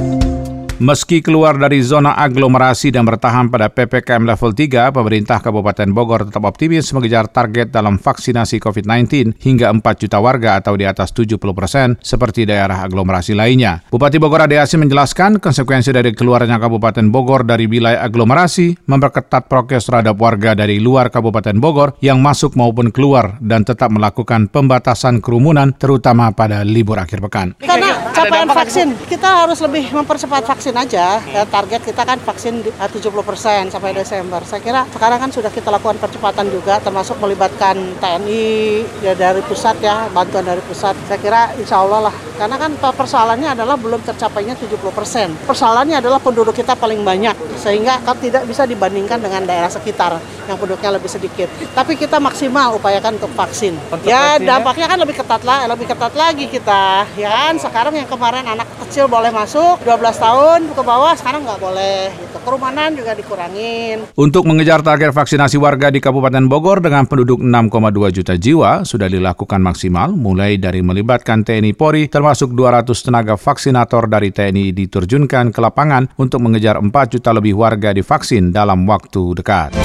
Meski 0.76 1.24
keluar 1.24 1.56
dari 1.56 1.80
zona 1.80 2.12
aglomerasi 2.20 2.92
dan 2.92 3.08
bertahan 3.08 3.48
pada 3.48 3.72
PPKM 3.72 4.28
level 4.28 4.52
3, 4.52 4.92
pemerintah 4.92 5.40
Kabupaten 5.40 5.88
Bogor 5.88 6.28
tetap 6.28 6.44
optimis 6.44 6.92
mengejar 6.92 7.32
target 7.32 7.72
dalam 7.72 7.96
vaksinasi 7.96 8.60
COVID-19 8.60 9.40
hingga 9.40 9.72
4 9.72 9.80
juta 9.80 10.20
warga 10.20 10.60
atau 10.60 10.76
di 10.76 10.84
atas 10.84 11.16
70 11.16 11.40
persen 11.56 11.96
seperti 12.04 12.44
daerah 12.44 12.84
aglomerasi 12.84 13.32
lainnya. 13.32 13.88
Bupati 13.88 14.20
Bogor 14.20 14.44
Ade 14.44 14.60
Asim 14.60 14.84
menjelaskan 14.84 15.40
konsekuensi 15.40 15.96
dari 15.96 16.12
keluarnya 16.12 16.60
Kabupaten 16.60 17.08
Bogor 17.08 17.48
dari 17.48 17.64
wilayah 17.64 18.04
aglomerasi 18.04 18.84
memperketat 18.84 19.48
prokes 19.48 19.88
terhadap 19.88 20.20
warga 20.20 20.52
dari 20.52 20.76
luar 20.76 21.08
Kabupaten 21.08 21.56
Bogor 21.56 21.96
yang 22.04 22.20
masuk 22.20 22.52
maupun 22.52 22.92
keluar 22.92 23.40
dan 23.40 23.64
tetap 23.64 23.88
melakukan 23.88 24.52
pembatasan 24.52 25.24
kerumunan 25.24 25.72
terutama 25.72 26.36
pada 26.36 26.60
libur 26.68 27.00
akhir 27.00 27.24
pekan. 27.24 27.56
Karena 27.64 28.12
capaian 28.12 28.52
vaksin, 28.52 28.92
kita 29.08 29.48
harus 29.48 29.56
lebih 29.64 29.88
mempercepat 29.88 30.44
vaksin 30.44 30.65
vaksin 30.66 30.82
aja. 30.82 31.22
Ya, 31.30 31.46
target 31.46 31.78
kita 31.86 32.02
kan 32.02 32.18
vaksin 32.18 32.66
70% 32.66 33.70
sampai 33.70 33.94
Desember. 33.94 34.42
Saya 34.42 34.58
kira 34.58 34.82
sekarang 34.90 35.22
kan 35.22 35.30
sudah 35.30 35.46
kita 35.46 35.70
lakukan 35.70 35.94
percepatan 36.02 36.50
juga 36.50 36.82
termasuk 36.82 37.22
melibatkan 37.22 37.94
TNI 38.02 38.82
ya 38.98 39.14
dari 39.14 39.46
pusat 39.46 39.78
ya, 39.78 40.10
bantuan 40.10 40.42
dari 40.42 40.58
pusat. 40.66 40.98
Saya 41.06 41.22
kira 41.22 41.54
insya 41.54 41.78
Allah 41.78 42.10
lah. 42.10 42.14
Karena 42.34 42.58
kan 42.58 42.74
persoalannya 42.82 43.54
adalah 43.54 43.78
belum 43.78 44.02
tercapainya 44.02 44.58
70%. 44.58 45.46
Persoalannya 45.46 46.02
adalah 46.02 46.18
penduduk 46.18 46.58
kita 46.58 46.74
paling 46.74 47.06
banyak 47.06 47.38
sehingga 47.62 48.02
kan 48.02 48.18
tidak 48.18 48.42
bisa 48.50 48.66
dibandingkan 48.66 49.22
dengan 49.22 49.46
daerah 49.46 49.70
sekitar 49.70 50.18
yang 50.50 50.58
penduduknya 50.58 50.98
lebih 50.98 51.08
sedikit. 51.08 51.46
Tapi 51.78 51.94
kita 51.94 52.18
maksimal 52.18 52.74
upayakan 52.74 53.22
untuk 53.22 53.30
vaksin. 53.38 53.78
Untuk 53.94 54.10
ya 54.10 54.42
dampaknya 54.42 54.90
kan 54.90 54.98
lebih 54.98 55.14
ketat 55.14 55.46
lah, 55.46 55.70
lebih 55.70 55.86
ketat 55.86 56.12
lagi 56.18 56.50
kita. 56.50 57.06
Ya 57.14 57.30
kan 57.30 57.54
sekarang 57.56 57.94
yang 57.94 58.10
kemarin 58.10 58.44
anak 58.44 58.66
kecil 58.84 59.08
boleh 59.08 59.32
masuk 59.32 59.80
12 59.86 60.20
tahun 60.20 60.55
turun 60.56 60.72
ke 60.72 60.84
bawah 60.88 61.12
sekarang 61.12 61.44
nggak 61.44 61.60
boleh 61.60 62.08
gitu. 62.16 62.38
Kerumunan 62.40 62.90
juga 62.96 63.12
dikurangin. 63.12 64.08
Untuk 64.16 64.48
mengejar 64.48 64.80
target 64.80 65.12
vaksinasi 65.12 65.60
warga 65.60 65.92
di 65.92 66.00
Kabupaten 66.00 66.48
Bogor 66.48 66.80
dengan 66.80 67.04
penduduk 67.04 67.44
6,2 67.44 68.16
juta 68.16 68.34
jiwa 68.40 68.80
sudah 68.88 69.04
dilakukan 69.04 69.60
maksimal 69.60 70.16
mulai 70.16 70.56
dari 70.56 70.80
melibatkan 70.80 71.44
TNI 71.44 71.76
Polri 71.76 72.08
termasuk 72.08 72.56
200 72.56 72.88
tenaga 72.88 73.36
vaksinator 73.36 74.08
dari 74.08 74.32
TNI 74.32 74.72
diturjunkan 74.72 75.52
ke 75.52 75.60
lapangan 75.60 76.08
untuk 76.16 76.40
mengejar 76.40 76.80
4 76.80 76.88
juta 76.88 77.36
lebih 77.36 77.52
warga 77.52 77.92
divaksin 77.92 78.48
dalam 78.48 78.88
waktu 78.88 79.36
dekat. 79.36 79.76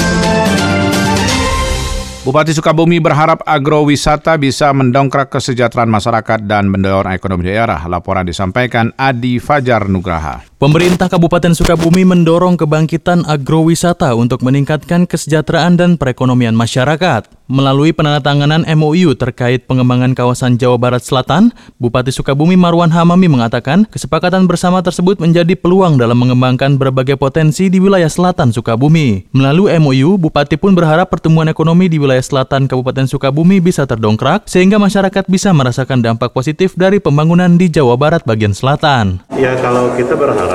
Bupati 2.22 2.54
Sukabumi 2.54 3.01
berharap 3.01 3.42
agrowisata 3.50 4.38
bisa 4.38 4.70
mendongkrak 4.78 5.34
kesejahteraan 5.34 5.90
masyarakat 5.90 6.46
dan 6.46 6.70
mendorong 6.70 7.18
ekonomi 7.18 7.50
daerah. 7.50 7.82
Laporan 7.90 8.30
disampaikan 8.30 8.94
Adi 8.94 9.42
Fajar 9.42 9.90
Nugraha. 9.90 10.50
Pemerintah 10.62 11.10
Kabupaten 11.10 11.58
Sukabumi 11.58 12.06
mendorong 12.06 12.53
kebangkitan 12.53 13.25
agrowisata 13.25 14.13
untuk 14.13 14.46
meningkatkan 14.46 15.10
kesejahteraan 15.10 15.74
dan 15.74 15.98
perekonomian 15.98 16.53
masyarakat. 16.53 17.25
Melalui 17.50 17.91
penandatanganan 17.98 18.70
MOU 18.77 19.18
terkait 19.18 19.65
pengembangan 19.65 20.13
kawasan 20.13 20.62
Jawa 20.62 20.77
Barat 20.77 21.01
Selatan, 21.01 21.50
Bupati 21.82 22.13
Sukabumi 22.13 22.53
Marwan 22.53 22.94
Hamami 22.94 23.25
mengatakan 23.25 23.89
kesepakatan 23.89 24.46
bersama 24.46 24.86
tersebut 24.86 25.18
menjadi 25.18 25.58
peluang 25.58 25.98
dalam 25.98 26.15
mengembangkan 26.22 26.77
berbagai 26.77 27.18
potensi 27.18 27.65
di 27.65 27.82
wilayah 27.82 28.08
selatan 28.08 28.53
Sukabumi. 28.53 29.34
Melalui 29.34 29.74
MOU, 29.82 30.22
Bupati 30.22 30.62
pun 30.62 30.77
berharap 30.77 31.10
pertumbuhan 31.10 31.50
ekonomi 31.50 31.89
di 31.89 31.98
wilayah 31.98 32.24
selatan 32.24 32.70
Kabupaten 32.70 33.10
Sukabumi 33.10 33.58
bisa 33.58 33.89
terdongkrak 33.89 34.46
sehingga 34.46 34.77
masyarakat 34.77 35.25
bisa 35.25 35.50
merasakan 35.58 36.06
dampak 36.06 36.38
positif 36.38 36.77
dari 36.77 37.01
pembangunan 37.01 37.50
di 37.58 37.65
Jawa 37.65 37.98
Barat 37.98 38.22
bagian 38.30 38.53
selatan. 38.53 39.25
Ya 39.36 39.58
kalau 39.60 39.91
kita 39.98 40.13
berharap 40.15 40.50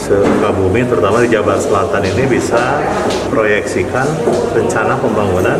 Sukabumi 0.00 0.86
terutama 0.86 1.22
di 1.22 1.28
Jawa 1.30 1.54
Barat 1.54 1.62
Selatan 1.66 2.02
ini 2.06 2.24
bisa 2.26 2.80
proyeksikan 3.30 4.06
rencana 4.54 4.98
pembangunan 4.98 5.58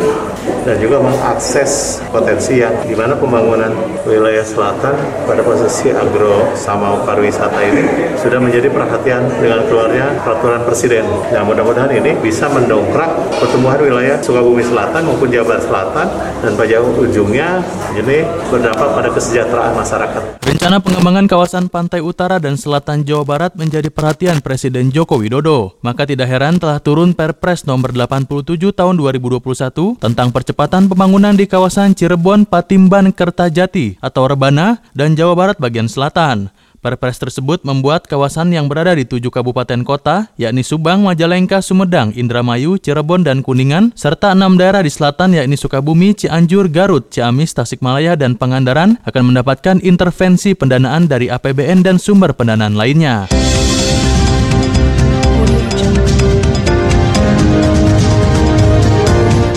dan 0.65 0.75
juga 0.77 1.01
mengakses 1.01 2.01
potensi 2.09 2.61
yang 2.61 2.73
di 2.85 2.93
mana 2.93 3.13
pembangunan 3.17 3.71
wilayah 4.05 4.43
selatan 4.43 4.93
pada 5.25 5.41
posisi 5.41 5.89
agro 5.93 6.53
sama 6.57 7.01
pariwisata 7.05 7.59
ini 7.61 7.83
sudah 8.17 8.37
menjadi 8.41 8.67
perhatian 8.69 9.25
dengan 9.41 9.65
keluarnya 9.65 10.05
peraturan 10.21 10.61
presiden. 10.65 11.05
Nah 11.33 11.41
mudah-mudahan 11.45 11.91
ini 11.93 12.17
bisa 12.19 12.49
mendongkrak 12.49 13.09
pertumbuhan 13.39 13.79
wilayah 13.81 14.17
Sukabumi 14.21 14.65
Selatan 14.65 15.07
maupun 15.07 15.29
Jawa 15.29 15.55
Barat 15.55 15.63
Selatan 15.65 16.07
dan 16.41 16.51
pada 16.57 16.77
ujungnya 16.81 17.49
ini 17.97 18.25
berdampak 18.49 18.89
pada 18.93 19.09
kesejahteraan 19.13 19.73
masyarakat. 19.77 20.23
Rencana 20.41 20.77
pengembangan 20.83 21.25
kawasan 21.29 21.65
pantai 21.71 22.03
utara 22.03 22.37
dan 22.41 22.59
selatan 22.59 23.05
Jawa 23.07 23.23
Barat 23.23 23.51
menjadi 23.81 23.97
perhatian 23.97 24.37
Presiden 24.45 24.93
Joko 24.93 25.17
Widodo. 25.17 25.81
Maka 25.81 26.05
tidak 26.05 26.29
heran 26.29 26.61
telah 26.61 26.77
turun 26.77 27.17
Perpres 27.17 27.65
nomor 27.65 27.89
87 27.89 28.61
tahun 28.77 28.93
2021 28.93 29.97
tentang 29.97 30.29
percepatan 30.29 30.85
pembangunan 30.85 31.33
di 31.33 31.49
kawasan 31.49 31.97
Cirebon, 31.97 32.45
Patimban, 32.45 33.09
Kertajati 33.09 33.97
atau 33.97 34.29
Rebana 34.29 34.85
dan 34.93 35.17
Jawa 35.17 35.33
Barat 35.33 35.57
bagian 35.57 35.89
selatan. 35.89 36.53
Perpres 36.77 37.17
tersebut 37.17 37.65
membuat 37.65 38.05
kawasan 38.05 38.53
yang 38.53 38.69
berada 38.69 38.93
di 38.93 39.05
tujuh 39.05 39.33
kabupaten 39.33 39.81
kota, 39.81 40.29
yakni 40.37 40.61
Subang, 40.61 41.01
Majalengka, 41.05 41.61
Sumedang, 41.61 42.13
Indramayu, 42.13 42.77
Cirebon, 42.77 43.25
dan 43.25 43.45
Kuningan, 43.45 43.93
serta 43.97 44.33
enam 44.33 44.57
daerah 44.57 44.81
di 44.81 44.89
selatan 44.89 45.37
yakni 45.37 45.57
Sukabumi, 45.57 46.17
Cianjur, 46.17 46.69
Garut, 46.73 47.09
Ciamis, 47.13 47.53
Tasikmalaya, 47.53 48.17
dan 48.17 48.33
Pangandaran 48.33 48.97
akan 49.05 49.23
mendapatkan 49.29 49.77
intervensi 49.85 50.57
pendanaan 50.57 51.05
dari 51.05 51.29
APBN 51.29 51.85
dan 51.85 52.01
sumber 52.01 52.33
pendanaan 52.33 52.73
lainnya. 52.73 53.29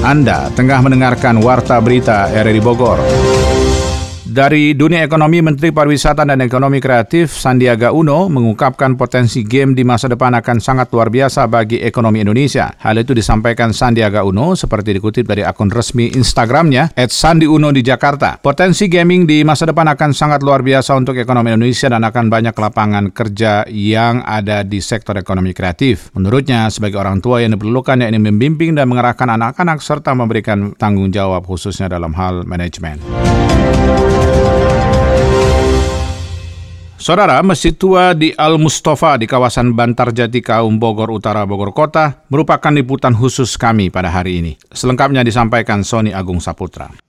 Anda 0.05 0.53
tengah 0.53 0.85
mendengarkan 0.85 1.41
Warta 1.41 1.81
Berita 1.81 2.29
RRI 2.29 2.61
Bogor. 2.61 3.01
Dari 4.35 4.75
dunia 4.75 5.07
ekonomi, 5.07 5.39
Menteri 5.39 5.71
Pariwisata 5.71 6.27
dan 6.27 6.43
Ekonomi 6.43 6.83
Kreatif 6.83 7.31
Sandiaga 7.31 7.95
Uno 7.95 8.27
mengungkapkan 8.27 8.99
potensi 8.99 9.47
game 9.47 9.79
di 9.79 9.87
masa 9.87 10.11
depan 10.11 10.35
akan 10.35 10.59
sangat 10.59 10.91
luar 10.91 11.07
biasa 11.07 11.47
bagi 11.47 11.79
ekonomi 11.79 12.19
Indonesia. 12.19 12.75
Hal 12.83 12.99
itu 12.99 13.15
disampaikan 13.15 13.71
Sandiaga 13.71 14.27
Uno 14.27 14.59
seperti 14.59 14.99
dikutip 14.99 15.31
dari 15.31 15.47
akun 15.47 15.71
resmi 15.71 16.11
Instagramnya 16.19 16.99
@sandiuno 16.99 17.71
di 17.71 17.87
Jakarta. 17.87 18.35
Potensi 18.43 18.91
gaming 18.91 19.23
di 19.23 19.47
masa 19.47 19.71
depan 19.71 19.87
akan 19.95 20.11
sangat 20.11 20.43
luar 20.43 20.67
biasa 20.67 20.99
untuk 20.99 21.15
ekonomi 21.15 21.55
Indonesia 21.55 21.87
dan 21.87 22.03
akan 22.03 22.27
banyak 22.27 22.59
lapangan 22.59 23.15
kerja 23.15 23.71
yang 23.71 24.19
ada 24.27 24.67
di 24.67 24.83
sektor 24.83 25.15
ekonomi 25.15 25.55
kreatif. 25.55 26.11
Menurutnya, 26.11 26.67
sebagai 26.75 26.99
orang 26.99 27.23
tua 27.23 27.39
yang 27.39 27.55
diperlukan 27.55 28.03
yakni 28.03 28.19
membimbing 28.19 28.75
dan 28.75 28.91
mengerahkan 28.91 29.31
anak-anak 29.31 29.79
serta 29.79 30.11
memberikan 30.11 30.75
tanggung 30.75 31.15
jawab 31.15 31.47
khususnya 31.47 31.87
dalam 31.87 32.11
hal 32.19 32.43
manajemen. 32.43 32.99
Saudara, 37.05 37.37
Masjid 37.45 37.77
Tua 37.77 38.17
di 38.17 38.33
Al 38.33 38.57
Mustafa 38.57 39.21
di 39.21 39.29
kawasan 39.29 39.77
Bantar 39.77 40.09
Jati 40.09 40.41
Kaum 40.41 40.81
Bogor 40.81 41.13
Utara 41.13 41.45
Bogor 41.45 41.77
Kota 41.77 42.25
merupakan 42.33 42.73
liputan 42.73 43.13
khusus 43.13 43.61
kami 43.61 43.93
pada 43.93 44.09
hari 44.09 44.41
ini. 44.41 44.53
Selengkapnya 44.73 45.21
disampaikan 45.21 45.85
Sony 45.85 46.17
Agung 46.17 46.41
Saputra. 46.41 47.04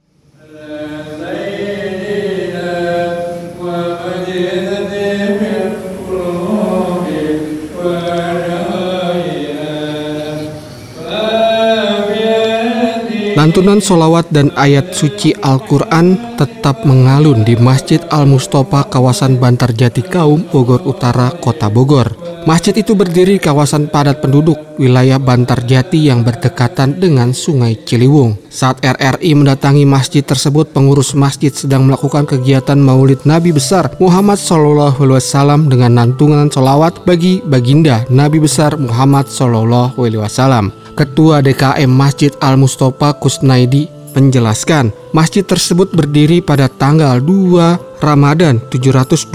Lantunan 13.45 13.77
solawat 13.77 14.33
dan 14.33 14.49
ayat 14.57 14.97
suci 14.97 15.29
Al-Quran 15.37 16.17
tetap 16.33 16.81
mengalun 16.81 17.45
di 17.45 17.53
Masjid 17.53 18.01
Al-Mustafa 18.09 18.89
kawasan 18.89 19.37
Bantar 19.37 19.69
Jati 19.69 20.01
Kaum, 20.01 20.49
Bogor 20.49 20.81
Utara, 20.81 21.29
Kota 21.29 21.69
Bogor. 21.69 22.09
Masjid 22.49 22.73
itu 22.73 22.97
berdiri 22.97 23.37
di 23.37 23.41
kawasan 23.41 23.85
padat 23.93 24.17
penduduk, 24.17 24.57
wilayah 24.81 25.21
Bantar 25.21 25.61
Jati 25.61 26.09
yang 26.09 26.25
berdekatan 26.25 26.97
dengan 26.97 27.37
Sungai 27.37 27.77
Ciliwung. 27.85 28.33
Saat 28.49 28.81
RRI 28.81 29.37
mendatangi 29.37 29.85
masjid 29.85 30.25
tersebut, 30.25 30.73
pengurus 30.73 31.13
masjid 31.13 31.53
sedang 31.53 31.85
melakukan 31.85 32.25
kegiatan 32.25 32.81
maulid 32.81 33.29
Nabi 33.29 33.53
besar 33.53 33.93
Muhammad 34.01 34.41
Sallallahu 34.41 35.05
Alaihi 35.05 35.21
Wasallam 35.21 35.69
dengan 35.69 35.93
lantunan 35.93 36.49
solawat 36.49 37.05
bagi 37.05 37.45
baginda 37.45 38.09
Nabi 38.09 38.41
besar 38.41 38.73
Muhammad 38.81 39.29
Sallallahu 39.29 40.01
Alaihi 40.01 40.25
Wasallam. 40.25 40.84
Ketua 40.95 41.43
DKM 41.43 41.91
Masjid 41.91 42.31
Al-Mustafa 42.39 43.11
Kusnaidi 43.19 43.91
menjelaskan, 44.15 44.95
masjid 45.15 45.47
tersebut 45.47 45.95
berdiri 45.95 46.43
pada 46.43 46.67
tanggal 46.67 47.23
2 47.23 47.95
Ramadan 48.03 48.59
728 48.69 49.31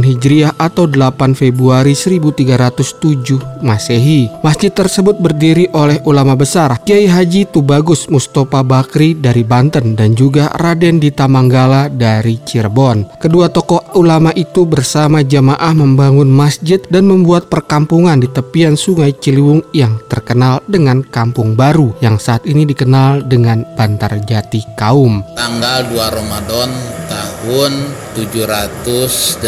Hijriah 0.00 0.56
atau 0.56 0.88
8 0.88 1.36
Februari 1.36 1.92
1307 1.92 3.60
Masehi. 3.60 4.32
Masjid 4.40 4.72
tersebut 4.72 5.20
berdiri 5.20 5.68
oleh 5.76 6.00
ulama 6.08 6.34
besar 6.34 6.80
Kiai 6.82 7.04
Haji 7.06 7.46
Tubagus 7.52 8.08
Mustafa 8.08 8.64
Bakri 8.64 9.14
dari 9.14 9.44
Banten 9.44 9.94
dan 9.94 10.16
juga 10.16 10.50
Raden 10.56 10.98
Dita 10.98 11.28
Manggala 11.28 11.92
dari 11.92 12.40
Cirebon. 12.40 13.20
Kedua 13.20 13.52
tokoh 13.52 13.94
ulama 13.94 14.32
itu 14.32 14.64
bersama 14.64 15.20
jamaah 15.20 15.76
membangun 15.76 16.28
masjid 16.28 16.80
dan 16.88 17.06
membuat 17.06 17.52
perkampungan 17.52 18.18
di 18.18 18.28
tepian 18.32 18.74
Sungai 18.74 19.12
Ciliwung 19.14 19.60
yang 19.76 20.00
terkenal 20.08 20.64
dengan 20.66 21.04
Kampung 21.04 21.54
Baru 21.54 21.92
yang 22.00 22.16
saat 22.16 22.48
ini 22.48 22.64
dikenal 22.64 23.28
dengan 23.28 23.62
Bantar 23.76 24.16
Jati 24.24 24.64
Kaum. 25.10 25.26
Tanggal 25.34 25.90
2 25.90 25.98
Ramadan 26.22 26.70
tahun 27.10 27.72
708 28.14 29.42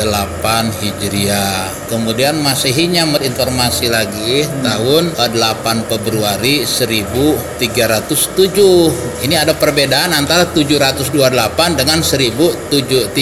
Hijriah. 0.83 1.87
Kemudian 1.87 2.43
Masehinya 2.43 3.07
berinformasi 3.07 3.87
lagi 3.87 4.43
tahun 4.67 5.15
8 5.15 5.87
Februari 5.87 6.67
1307. 6.67 7.63
Ini 9.23 9.35
ada 9.39 9.55
perbedaan 9.55 10.11
antara 10.11 10.51
728 10.51 11.79
dengan 11.79 12.03
1328. 12.03 13.15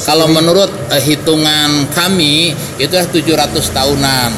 Kalau 0.00 0.26
menurut 0.32 0.72
uh, 0.88 0.96
hitungan 0.96 1.84
kami 1.92 2.56
itu 2.80 2.96
700 2.96 3.76
tahunan. 3.76 4.32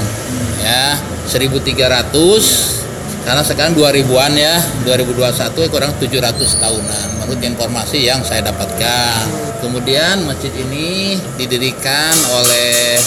Ya, 0.62 0.98
1300 1.30 2.81
karena 3.22 3.42
sekarang 3.46 3.78
2000-an 3.78 4.32
ya 4.34 4.58
2021 4.82 5.70
kurang 5.70 5.94
700 5.98 6.62
tahunan. 6.62 7.06
Menurut 7.22 7.38
informasi 7.38 8.10
yang 8.10 8.20
saya 8.26 8.50
dapatkan. 8.50 9.22
Kemudian 9.62 10.26
masjid 10.26 10.50
ini 10.58 11.14
didirikan 11.38 12.14
oleh 12.34 12.98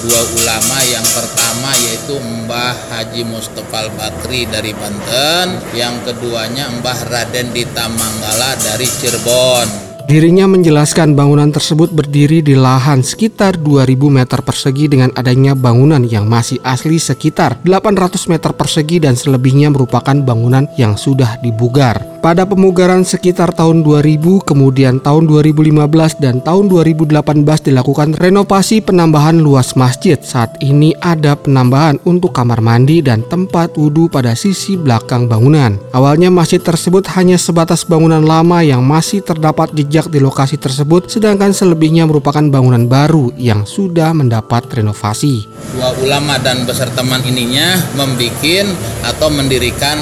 dua 0.00 0.20
ulama. 0.40 0.80
Yang 0.88 1.06
pertama 1.12 1.70
yaitu 1.76 2.16
Mbah 2.16 2.76
Haji 2.88 3.22
Mustafa 3.28 3.92
Bakri 4.00 4.48
dari 4.48 4.72
Banten. 4.72 5.60
Yang 5.76 6.08
keduanya 6.08 6.72
Mbah 6.80 7.12
Raden 7.12 7.52
Dita 7.52 7.84
Manggala 7.92 8.56
dari 8.64 8.88
Cirebon 8.88 9.89
Dirinya 10.10 10.50
menjelaskan 10.50 11.14
bangunan 11.14 11.54
tersebut 11.54 11.94
berdiri 11.94 12.42
di 12.42 12.58
lahan 12.58 12.98
sekitar 12.98 13.54
2000 13.54 13.94
meter 14.10 14.42
persegi 14.42 14.90
dengan 14.90 15.14
adanya 15.14 15.54
bangunan 15.54 16.02
yang 16.02 16.26
masih 16.26 16.58
asli 16.66 16.98
sekitar 16.98 17.62
800 17.62 18.26
meter 18.26 18.50
persegi 18.50 18.98
dan 18.98 19.14
selebihnya 19.14 19.70
merupakan 19.70 20.18
bangunan 20.18 20.66
yang 20.74 20.98
sudah 20.98 21.38
dibugar. 21.46 22.09
Pada 22.20 22.44
pemugaran 22.44 23.00
sekitar 23.00 23.48
tahun 23.56 23.80
2000, 23.80 24.44
kemudian 24.44 25.00
tahun 25.00 25.24
2015 25.24 26.20
dan 26.20 26.44
tahun 26.44 26.68
2018 26.68 27.16
dilakukan 27.64 28.12
renovasi 28.20 28.84
penambahan 28.84 29.40
luas 29.40 29.72
masjid. 29.72 30.20
Saat 30.20 30.60
ini 30.60 30.92
ada 31.00 31.32
penambahan 31.32 31.96
untuk 32.04 32.36
kamar 32.36 32.60
mandi 32.60 33.00
dan 33.00 33.24
tempat 33.24 33.72
wudhu 33.80 34.12
pada 34.12 34.36
sisi 34.36 34.76
belakang 34.76 35.32
bangunan. 35.32 35.80
Awalnya 35.96 36.28
masjid 36.28 36.60
tersebut 36.60 37.08
hanya 37.16 37.40
sebatas 37.40 37.88
bangunan 37.88 38.20
lama 38.20 38.60
yang 38.60 38.84
masih 38.84 39.24
terdapat 39.24 39.72
jejak 39.72 40.12
di 40.12 40.20
lokasi 40.20 40.60
tersebut, 40.60 41.08
sedangkan 41.08 41.56
selebihnya 41.56 42.04
merupakan 42.04 42.44
bangunan 42.44 42.84
baru 42.84 43.32
yang 43.40 43.64
sudah 43.64 44.12
mendapat 44.12 44.68
renovasi. 44.68 45.48
Dua 45.72 45.96
ulama 46.04 46.36
dan 46.36 46.68
beserta 46.68 47.00
teman 47.00 47.24
ininya 47.24 47.80
membuat 47.96 48.20
atau 49.08 49.32
mendirikan 49.32 49.96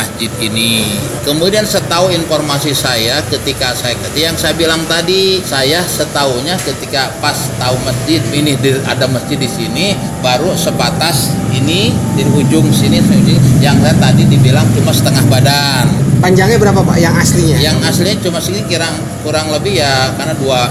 masjid 0.00 0.32
ini. 0.40 0.80
Kemudian 1.20 1.68
setahu 1.68 2.08
informasi 2.08 2.72
saya 2.72 3.20
ketika 3.28 3.76
saya 3.76 3.92
ketika 4.00 4.32
yang 4.32 4.38
saya 4.40 4.56
bilang 4.56 4.80
tadi, 4.88 5.44
saya 5.44 5.84
setahunya 5.84 6.56
ketika 6.64 7.12
pas 7.20 7.52
tahu 7.60 7.76
masjid 7.84 8.24
ini 8.32 8.56
ada 8.88 9.04
masjid 9.04 9.36
di 9.36 9.44
sini 9.44 9.92
baru 10.24 10.56
sebatas 10.56 11.36
ini 11.52 11.92
di 12.16 12.24
ujung 12.24 12.72
sini 12.72 13.04
yang 13.60 13.76
saya 13.84 13.92
tadi 14.00 14.24
dibilang 14.24 14.64
cuma 14.72 14.88
setengah 14.96 15.24
badan. 15.28 15.84
Panjangnya 16.24 16.56
berapa 16.56 16.80
Pak 16.80 16.96
yang 16.96 17.12
aslinya? 17.16 17.60
Yang 17.60 17.76
aslinya 17.84 18.16
cuma 18.24 18.38
segini 18.40 18.64
kurang 18.68 18.96
kurang 19.20 19.46
lebih 19.52 19.80
ya 19.80 20.12
karena 20.16 20.32
dua 20.36 20.68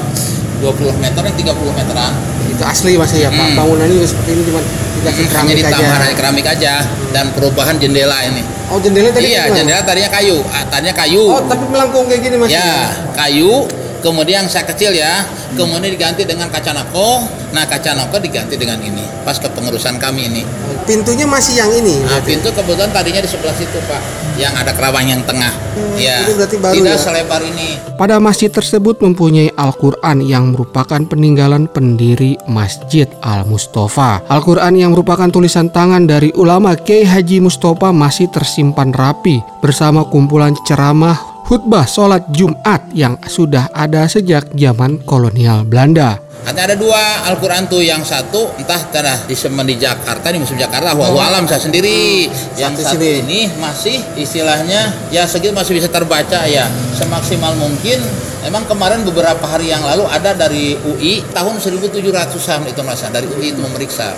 20 0.61 0.99
meter 0.99 1.21
dan 1.23 1.33
30 1.33 1.77
meteran. 1.77 2.13
Itu 2.59 2.67
asli 2.67 2.99
masih 2.99 3.23
ya 3.23 3.29
Pak. 3.31 3.39
Hmm. 3.39 3.55
Bangunan 3.55 3.87
ini 3.87 4.03
seperti 4.03 4.29
ini 4.35 4.41
cuma 4.51 4.59
dikasih 4.99 5.23
hmm, 5.23 5.31
keramik 5.31 5.63
hanya 5.63 5.79
aja. 5.79 6.11
keramik 6.11 6.45
aja 6.51 6.73
dan 7.15 7.25
perubahan 7.31 7.75
jendela 7.79 8.19
ini. 8.27 8.43
Oh 8.67 8.83
jendela 8.83 9.07
tadi? 9.15 9.31
Iya 9.31 9.47
jendela 9.47 9.79
tadinya 9.87 10.11
kayu, 10.11 10.43
ah, 10.51 10.67
tadinya 10.67 10.91
kayu. 10.91 11.23
Oh 11.23 11.39
tapi 11.47 11.63
melengkung 11.71 12.11
kayak 12.11 12.19
gini 12.19 12.35
masih? 12.35 12.59
Ya 12.59 12.91
kayu 13.15 13.63
kemudian 14.01 14.47
saya 14.49 14.65
kecil 14.67 14.95
ya. 14.95 15.23
Kemudian 15.55 15.91
diganti 15.91 16.23
dengan 16.25 16.47
kaca 16.51 16.71
nako. 16.75 17.25
Nah 17.55 17.65
kaca 17.65 17.95
nako 17.95 18.19
diganti 18.21 18.55
dengan 18.55 18.79
ini. 18.81 19.01
Pas 19.23 19.37
kepengurusan 19.37 19.99
kami 19.99 20.29
ini. 20.29 20.43
Pintunya 20.87 21.29
masih 21.29 21.61
yang 21.61 21.69
ini 21.69 22.01
nah 22.01 22.17
pintu 22.25 22.49
kebetulan 22.49 22.89
tadinya 22.89 23.21
di 23.21 23.29
sebelah 23.29 23.53
situ 23.53 23.77
pak. 23.85 24.01
Yang 24.39 24.53
ada 24.65 24.71
kerawang 24.73 25.05
yang 25.05 25.21
tengah. 25.27 25.51
Hmm, 25.51 25.99
ya. 25.99 26.23
itu 26.25 26.33
berarti 26.33 26.57
baru 26.57 26.73
tidak 26.79 26.95
ya? 26.95 27.01
selebar 27.01 27.41
ini. 27.43 27.69
Pada 27.99 28.15
masjid 28.17 28.47
tersebut 28.47 29.03
mempunyai 29.03 29.51
Al-Quran 29.53 30.23
yang 30.23 30.55
merupakan 30.55 30.97
peninggalan 31.03 31.67
pendiri 31.67 32.39
Masjid 32.47 33.05
Al-Mustafa. 33.19 34.23
Al-Quran 34.31 34.79
yang 34.79 34.95
merupakan 34.95 35.27
tulisan 35.27 35.67
tangan 35.67 36.07
dari 36.07 36.31
ulama 36.39 36.73
Kiai 36.79 37.03
Haji 37.03 37.43
Mustafa 37.43 37.91
masih 37.91 38.31
tersimpan 38.31 38.95
rapi 38.95 39.43
bersama 39.59 40.07
kumpulan 40.07 40.55
ceramah 40.63 41.38
khutbah 41.49 41.89
sholat 41.89 42.29
Jumat 42.29 42.93
yang 42.93 43.17
sudah 43.25 43.73
ada 43.73 44.05
sejak 44.05 44.53
zaman 44.53 45.01
kolonial 45.01 45.65
Belanda. 45.65 46.21
Artinya 46.39 46.71
ada 46.71 46.77
dua 46.79 47.01
Al-Quran 47.29 47.67
tuh 47.67 47.83
yang 47.83 48.01
satu 48.01 48.55
entah 48.55 48.79
tanah 48.89 49.27
di 49.27 49.35
Semen 49.35 49.67
di 49.67 49.75
Jakarta 49.75 50.31
di 50.31 50.39
musim 50.39 50.55
Jakarta 50.55 50.95
Oh. 50.95 51.13
wa 51.13 51.27
alam 51.27 51.43
saya 51.45 51.61
sendiri. 51.61 52.31
Yang 52.55 52.83
Satu 52.83 52.95
satu 52.95 53.05
sini. 53.05 53.21
ini 53.27 53.39
masih 53.59 53.97
istilahnya 54.15 54.93
ya 55.11 55.27
segitu 55.27 55.51
masih 55.51 55.77
bisa 55.77 55.91
terbaca 55.91 56.47
ya. 56.47 56.65
Semaksimal 56.95 57.53
mungkin 57.55 57.99
Emang 58.39 58.63
kemarin 58.71 59.03
beberapa 59.03 59.43
hari 59.43 59.67
yang 59.67 59.83
lalu 59.83 60.07
ada 60.07 60.31
dari 60.31 60.71
UI 60.79 61.19
tahun 61.35 61.59
1700-an 61.59 62.71
itu 62.71 62.81
masa 62.87 63.11
dari 63.11 63.27
UI 63.27 63.51
itu 63.51 63.59
memeriksa. 63.59 64.15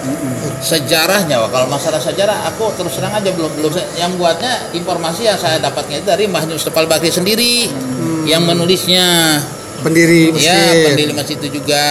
Sejarahnya 0.62 1.42
Wah, 1.42 1.50
kalau 1.50 1.66
masalah 1.66 1.98
sejarah 1.98 2.46
aku 2.46 2.70
terus 2.78 3.02
terang 3.02 3.18
aja 3.18 3.34
belum 3.34 3.50
belum 3.58 3.74
yang 3.98 4.14
buatnya 4.22 4.78
informasi 4.78 5.26
yang 5.26 5.42
saya 5.42 5.58
dapatnya 5.58 6.06
itu 6.06 6.06
dari 6.06 6.30
Mahdi 6.30 6.54
Mustafa 6.54 6.86
Al-Bakri 6.86 7.10
sendiri 7.10 7.66
yang 8.30 8.46
menulisnya 8.46 9.42
pendiri 9.82 10.32
Ya, 10.38 10.56
masjid. 10.56 10.86
pendiri 10.94 11.14
masjid 11.14 11.36
itu 11.42 11.60
juga. 11.60 11.84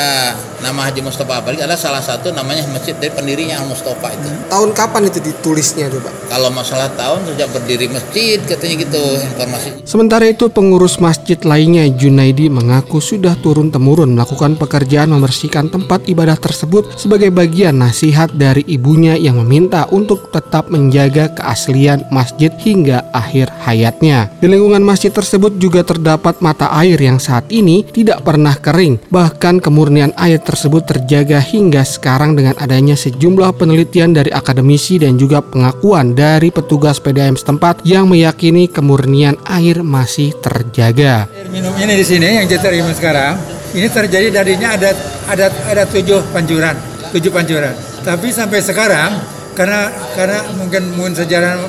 Nama 0.61 0.93
Haji 0.93 1.01
Mustafa 1.01 1.41
Apalagi 1.41 1.65
adalah 1.65 1.81
salah 1.81 2.05
satu 2.05 2.37
namanya 2.37 2.69
masjid 2.69 2.93
dari 2.93 3.09
pendirinya 3.09 3.65
Al 3.65 3.67
Mustafa 3.67 4.13
itu. 4.13 4.29
Tahun 4.53 4.71
kapan 4.77 5.09
itu 5.09 5.19
ditulisnya 5.25 5.89
tuh 5.89 6.05
Pak? 6.05 6.29
Kalau 6.29 6.53
masalah 6.53 6.93
tahun 6.93 7.33
sejak 7.33 7.49
berdiri 7.49 7.89
masjid 7.89 8.37
katanya 8.45 8.75
gitu 8.85 9.01
informasi. 9.25 9.69
Sementara 9.89 10.29
itu 10.29 10.53
pengurus 10.53 11.01
masjid 11.01 11.41
lainnya 11.41 11.89
Junaidi 11.89 12.53
mengaku 12.53 13.01
sudah 13.01 13.41
turun-temurun 13.41 14.13
melakukan 14.13 14.61
pekerjaan 14.61 15.09
membersihkan 15.17 15.73
tempat 15.73 16.05
ibadah 16.05 16.37
tersebut 16.37 16.93
sebagai 17.01 17.33
bagian 17.33 17.81
nasihat 17.81 18.29
dari 18.37 18.61
ibunya 18.69 19.17
yang 19.17 19.41
meminta 19.41 19.89
untuk 19.89 20.29
tetap 20.29 20.69
menjaga 20.69 21.33
keaslian 21.41 22.05
masjid 22.13 22.53
hingga 22.61 23.09
akhir 23.17 23.49
hayatnya. 23.65 24.29
Di 24.37 24.45
lingkungan 24.45 24.85
masjid 24.85 25.09
tersebut 25.09 25.57
juga 25.57 25.81
terdapat 25.81 26.45
mata 26.45 26.69
air 26.77 27.01
yang 27.01 27.17
saat 27.17 27.49
ini 27.49 27.80
tidak 27.85 28.25
pernah 28.25 28.57
kering. 28.57 29.01
Bahkan 29.09 29.65
kemurnian 29.65 30.13
air 30.21 30.41
tersebut 30.41 30.85
terjaga 30.85 31.41
hingga 31.41 31.83
sekarang 31.83 32.37
dengan 32.37 32.57
adanya 32.61 32.95
sejumlah 32.95 33.57
penelitian 33.57 34.13
dari 34.13 34.29
akademisi 34.33 35.01
dan 35.01 35.17
juga 35.17 35.41
pengakuan 35.41 36.13
dari 36.13 36.53
petugas 36.53 37.01
PDAM 37.01 37.41
setempat 37.41 37.83
yang 37.89 38.09
meyakini 38.11 38.69
kemurnian 38.69 39.41
air 39.49 39.81
masih 39.81 40.37
terjaga. 40.39 41.27
minum 41.51 41.75
ini 41.81 41.99
di 41.99 42.05
sini 42.07 42.41
yang 42.41 42.47
kita 42.47 42.71
terima 42.71 42.95
sekarang 42.95 43.35
ini 43.75 43.87
terjadi 43.91 44.29
darinya 44.31 44.75
ada 44.75 44.91
ada 45.27 45.47
ada 45.67 45.83
tujuh 45.87 46.23
pancuran 46.31 46.75
tujuh 47.11 47.31
pancuran 47.31 47.75
tapi 48.03 48.31
sampai 48.31 48.59
sekarang 48.63 49.40
karena 49.61 49.93
karena 50.17 50.41
mungkin 50.57 50.83
mungkin 50.97 51.13
sejarah 51.13 51.61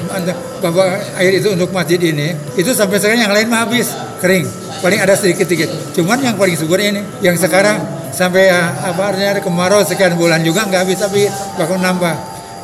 bahwa 0.64 0.96
air 1.20 1.44
itu 1.44 1.52
untuk 1.52 1.76
masjid 1.76 2.00
ini 2.00 2.32
itu 2.56 2.72
sampai 2.72 3.04
sekarang 3.04 3.28
yang 3.28 3.36
lain 3.36 3.52
mah 3.52 3.68
habis. 3.68 3.92
Kering. 4.24 4.48
Paling 4.80 5.04
ada 5.04 5.12
sedikit 5.20 5.44
sedikit 5.44 5.68
cuman 5.92 6.24
yang 6.24 6.40
paling 6.40 6.56
subur 6.56 6.80
ini 6.80 7.04
yang 7.20 7.36
sekarang 7.36 7.84
sampai 8.16 8.48
ah, 8.48 8.96
apa 8.96 9.12
artinya 9.12 9.44
kemarau 9.44 9.84
sekian 9.84 10.16
bulan 10.16 10.40
juga 10.40 10.64
nggak 10.72 10.88
habis 10.88 11.04
tapi 11.04 11.28
bahkan 11.60 11.84
nambah. 11.84 12.16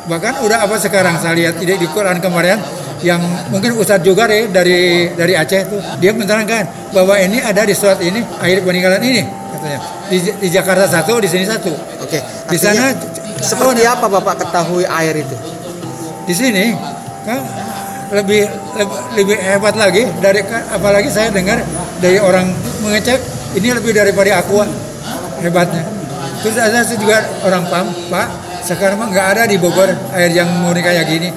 Bahkan 0.08 0.40
udah 0.48 0.64
apa 0.64 0.80
sekarang 0.80 1.20
saya 1.20 1.36
lihat 1.36 1.60
di, 1.60 1.76
di 1.76 1.88
Quran 1.92 2.24
kemarin 2.24 2.56
yang 3.04 3.20
mungkin 3.52 3.76
Ustadz 3.76 4.08
juga 4.08 4.24
deh 4.24 4.48
dari 4.48 5.12
dari 5.12 5.36
Aceh 5.36 5.68
tuh 5.68 5.80
dia 6.00 6.16
menerangkan 6.16 6.96
bahwa 6.96 7.20
ini 7.20 7.36
ada 7.44 7.68
di 7.68 7.76
surat 7.76 8.00
ini 8.00 8.24
air 8.40 8.64
peninggalan 8.64 9.04
ini 9.04 9.28
katanya. 9.52 9.78
Di, 10.08 10.18
di 10.40 10.48
Jakarta 10.48 10.88
satu 10.88 11.20
di 11.20 11.28
sini 11.28 11.44
satu. 11.44 11.68
Oke. 12.00 12.16
di 12.48 12.56
sana 12.56 12.96
seperti 13.38 13.82
apa 13.86 14.06
Bapak 14.06 14.42
ketahui 14.42 14.84
air 14.84 15.14
itu? 15.22 15.36
di 16.28 16.34
sini 16.36 16.76
kan 17.24 17.40
lebih 18.12 18.44
lebih, 18.76 18.98
lebih 19.16 19.36
hebat 19.40 19.74
lagi 19.80 20.04
dari 20.20 20.44
apalagi 20.44 21.08
saya 21.08 21.32
dengar 21.32 21.60
dari 22.04 22.20
orang 22.20 22.52
mengecek 22.84 23.16
ini 23.56 23.72
lebih 23.72 23.96
daripada 23.96 24.44
aqua 24.44 24.68
hebatnya 25.40 25.88
terus 26.44 26.60
ada 26.60 26.84
juga 26.84 27.24
orang 27.48 27.64
pam 27.72 27.88
pak 28.12 28.28
sekarang 28.60 29.00
mah 29.00 29.08
nggak 29.08 29.26
ada 29.32 29.42
di 29.48 29.56
Bogor 29.56 29.88
air 30.12 30.32
yang 30.36 30.52
murni 30.60 30.84
kayak 30.84 31.08
gini 31.08 31.32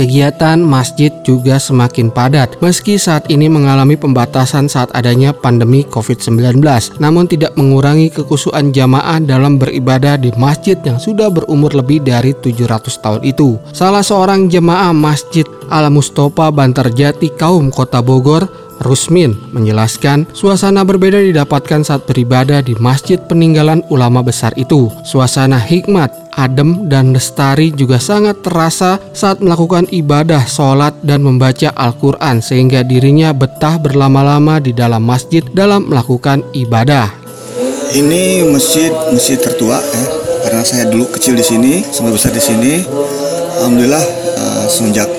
Kegiatan 0.00 0.64
masjid 0.64 1.12
juga 1.28 1.60
semakin 1.60 2.08
padat 2.08 2.56
meski 2.64 2.96
saat 2.96 3.28
ini 3.28 3.52
mengalami 3.52 4.00
pembatasan 4.00 4.64
saat 4.64 4.88
adanya 4.96 5.28
pandemi 5.28 5.84
COVID-19 5.84 6.56
namun 6.96 7.28
tidak 7.28 7.52
mengurangi 7.60 8.08
kekusuhan 8.08 8.72
jamaah 8.72 9.20
dalam 9.20 9.60
beribadah 9.60 10.16
di 10.16 10.32
masjid 10.40 10.80
yang 10.88 10.96
sudah 10.96 11.28
berumur 11.28 11.76
lebih 11.76 12.00
dari 12.00 12.32
700 12.32 12.96
tahun 12.96 13.20
itu. 13.28 13.60
Salah 13.76 14.00
seorang 14.00 14.48
jemaah 14.48 14.96
Masjid 14.96 15.44
Al 15.68 15.92
Mustofa 15.92 16.48
Bantarjati 16.48 17.36
Kaum 17.36 17.68
Kota 17.68 18.00
Bogor 18.00 18.48
Rusmin 18.80 19.36
menjelaskan 19.52 20.24
suasana 20.32 20.80
berbeda 20.88 21.20
didapatkan 21.20 21.84
saat 21.84 22.08
beribadah 22.08 22.64
di 22.64 22.72
masjid 22.80 23.20
peninggalan 23.20 23.84
ulama 23.92 24.24
besar 24.24 24.56
itu. 24.56 24.88
Suasana 25.04 25.60
hikmat, 25.60 26.08
adem, 26.32 26.88
dan 26.88 27.12
lestari 27.12 27.76
juga 27.76 28.00
sangat 28.00 28.40
terasa 28.40 28.96
saat 29.12 29.44
melakukan 29.44 29.84
ibadah, 29.92 30.48
sholat, 30.48 30.96
dan 31.04 31.20
membaca 31.20 31.68
Al-Quran 31.76 32.40
sehingga 32.40 32.80
dirinya 32.80 33.36
betah 33.36 33.76
berlama-lama 33.76 34.56
di 34.64 34.72
dalam 34.72 35.04
masjid 35.04 35.44
dalam 35.52 35.92
melakukan 35.92 36.40
ibadah. 36.56 37.12
Ini 37.92 38.48
masjid 38.48 38.88
masjid 39.12 39.36
tertua 39.36 39.76
ya, 39.76 40.04
karena 40.46 40.62
saya 40.64 40.88
dulu 40.88 41.10
kecil 41.10 41.36
di 41.36 41.44
sini, 41.44 41.84
sampai 41.84 42.16
besar 42.16 42.32
di 42.32 42.40
sini. 42.40 42.74
Alhamdulillah 43.60 44.04
eh, 44.40 44.64
semenjak 44.72 45.10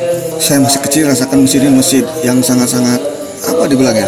saya 0.42 0.58
masih 0.58 0.82
kecil 0.82 1.04
rasakan 1.06 1.46
masjid 1.46 1.62
ini 1.62 1.78
masjid 1.78 2.04
yang 2.26 2.42
sangat-sangat 2.42 3.11
apa 3.46 3.64
dibilang 3.70 3.98
ya? 3.98 4.08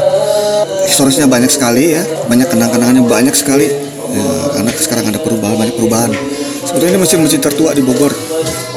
Historisnya 0.86 1.26
banyak 1.26 1.50
sekali 1.50 1.98
ya. 1.98 2.04
Banyak 2.30 2.48
kenang-kenangannya 2.52 3.04
banyak 3.06 3.36
sekali. 3.36 3.68
Ya, 4.14 4.26
karena 4.54 4.70
sekarang 4.78 5.06
ada 5.10 5.20
perubahan 5.22 5.58
banyak 5.58 5.76
perubahan. 5.80 6.12
Sebetulnya 6.64 6.96
ini 6.96 7.02
masjid-masjid 7.02 7.42
tertua 7.42 7.74
di 7.74 7.82
Bogor. 7.82 8.14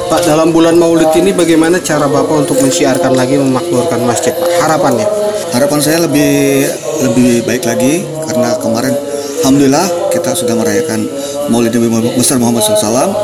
Pak, 0.07 0.23
dalam 0.23 0.55
bulan 0.55 0.79
Maulid 0.79 1.11
ini 1.19 1.35
bagaimana 1.35 1.83
cara 1.83 2.07
Bapak 2.07 2.47
untuk 2.47 2.57
mensiarkan 2.63 3.11
lagi 3.11 3.37
memakmurkan 3.37 4.01
masjid, 4.07 4.31
Pak? 4.31 4.49
Harapannya? 4.63 5.27
harapan 5.53 5.79
saya 5.79 6.03
lebih 6.03 6.65
lebih 7.07 7.45
baik 7.47 7.63
lagi 7.63 8.03
karena 8.27 8.57
kemarin 8.59 8.93
alhamdulillah 9.43 9.87
kita 10.11 10.35
sudah 10.35 10.55
merayakan 10.57 11.07
Maulid 11.47 11.71
Nabi 11.71 12.13
besar 12.17 12.41
Muhammad 12.41 12.61
SAW 12.65 13.15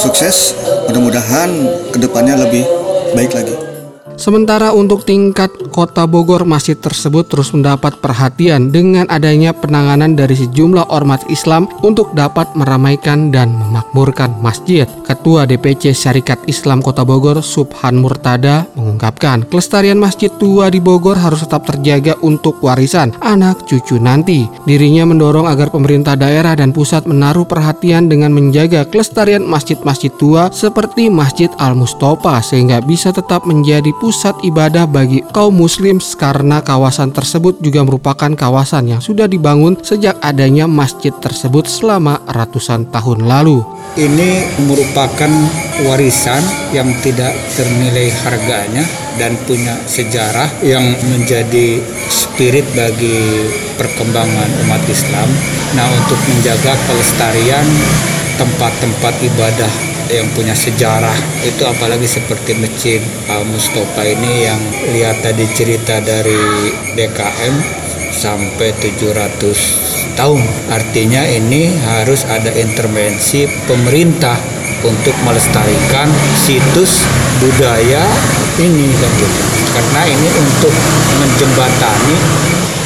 sukses. 0.00 0.56
Mudah-mudahan 0.90 1.50
ke 1.94 1.98
depannya 2.02 2.34
lebih 2.36 2.66
baik 3.14 3.32
lagi 3.32 3.71
Sementara 4.22 4.70
untuk 4.70 5.02
tingkat 5.02 5.50
kota 5.74 6.06
Bogor 6.06 6.46
masjid 6.46 6.78
tersebut 6.78 7.26
terus 7.26 7.50
mendapat 7.50 7.98
perhatian 7.98 8.70
dengan 8.70 9.02
adanya 9.10 9.50
penanganan 9.50 10.14
dari 10.14 10.38
sejumlah 10.38 10.94
ormas 10.94 11.26
Islam 11.26 11.66
untuk 11.82 12.14
dapat 12.14 12.54
meramaikan 12.54 13.34
dan 13.34 13.50
memakmurkan 13.50 14.38
masjid. 14.38 14.86
Ketua 15.02 15.42
DPC 15.42 15.90
Syarikat 15.90 16.38
Islam 16.46 16.86
Kota 16.86 17.02
Bogor 17.02 17.42
Subhan 17.42 17.98
Murtada 17.98 18.70
mengungkapkan 18.78 19.42
kelestarian 19.50 19.98
masjid 19.98 20.30
tua 20.38 20.70
di 20.70 20.78
Bogor 20.78 21.18
harus 21.18 21.42
tetap 21.42 21.66
terjaga 21.66 22.14
untuk 22.22 22.62
warisan 22.62 23.10
anak 23.26 23.66
cucu 23.66 23.98
nanti. 23.98 24.46
Dirinya 24.62 25.02
mendorong 25.02 25.50
agar 25.50 25.74
pemerintah 25.74 26.14
daerah 26.14 26.54
dan 26.54 26.70
pusat 26.70 27.10
menaruh 27.10 27.42
perhatian 27.42 28.06
dengan 28.06 28.30
menjaga 28.30 28.86
kelestarian 28.86 29.42
masjid-masjid 29.42 30.14
tua 30.14 30.46
seperti 30.54 31.10
Masjid 31.10 31.50
Al 31.58 31.74
Mustofa 31.74 32.38
sehingga 32.38 32.78
bisa 32.78 33.10
tetap 33.10 33.50
menjadi 33.50 33.90
pusat 33.98 34.11
ibadah 34.44 34.84
bagi 34.84 35.24
kaum 35.32 35.56
muslim 35.56 35.96
karena 35.98 36.60
kawasan 36.60 37.10
tersebut 37.10 37.58
juga 37.64 37.80
merupakan 37.80 38.28
kawasan 38.36 38.92
yang 38.92 39.00
sudah 39.00 39.24
dibangun 39.24 39.80
sejak 39.80 40.20
adanya 40.20 40.68
masjid 40.68 41.10
tersebut 41.16 41.64
selama 41.64 42.20
ratusan 42.28 42.92
tahun 42.92 43.24
lalu. 43.24 43.64
Ini 43.96 44.60
merupakan 44.68 45.32
warisan 45.88 46.44
yang 46.76 46.88
tidak 47.00 47.32
ternilai 47.56 48.12
harganya 48.24 48.84
dan 49.16 49.36
punya 49.44 49.76
sejarah 49.84 50.48
yang 50.64 50.84
menjadi 51.12 51.80
spirit 52.08 52.64
bagi 52.76 53.48
perkembangan 53.76 54.48
umat 54.68 54.82
Islam. 54.88 55.28
Nah, 55.76 55.88
untuk 55.88 56.20
menjaga 56.28 56.72
kelestarian 56.88 57.64
tempat-tempat 58.40 59.14
ibadah 59.20 59.72
yang 60.12 60.28
punya 60.36 60.52
sejarah. 60.52 61.16
Itu 61.42 61.64
apalagi 61.64 62.04
seperti 62.04 62.54
masjid 62.60 63.00
Al 63.32 63.48
Mustofa 63.48 64.04
ini 64.04 64.44
yang 64.44 64.60
lihat 64.92 65.24
tadi 65.24 65.48
cerita 65.56 65.98
dari 66.04 66.36
DKM 66.92 67.54
sampai 68.12 68.76
700 68.76 70.14
tahun. 70.14 70.44
Artinya 70.68 71.24
ini 71.24 71.72
harus 71.80 72.28
ada 72.28 72.52
intervensi 72.52 73.48
pemerintah 73.64 74.36
untuk 74.84 75.14
melestarikan 75.24 76.10
situs 76.36 77.06
budaya 77.40 78.02
ini 78.60 78.90
karena 79.72 80.02
ini 80.04 80.28
untuk 80.36 80.74
menjembatani 81.22 82.16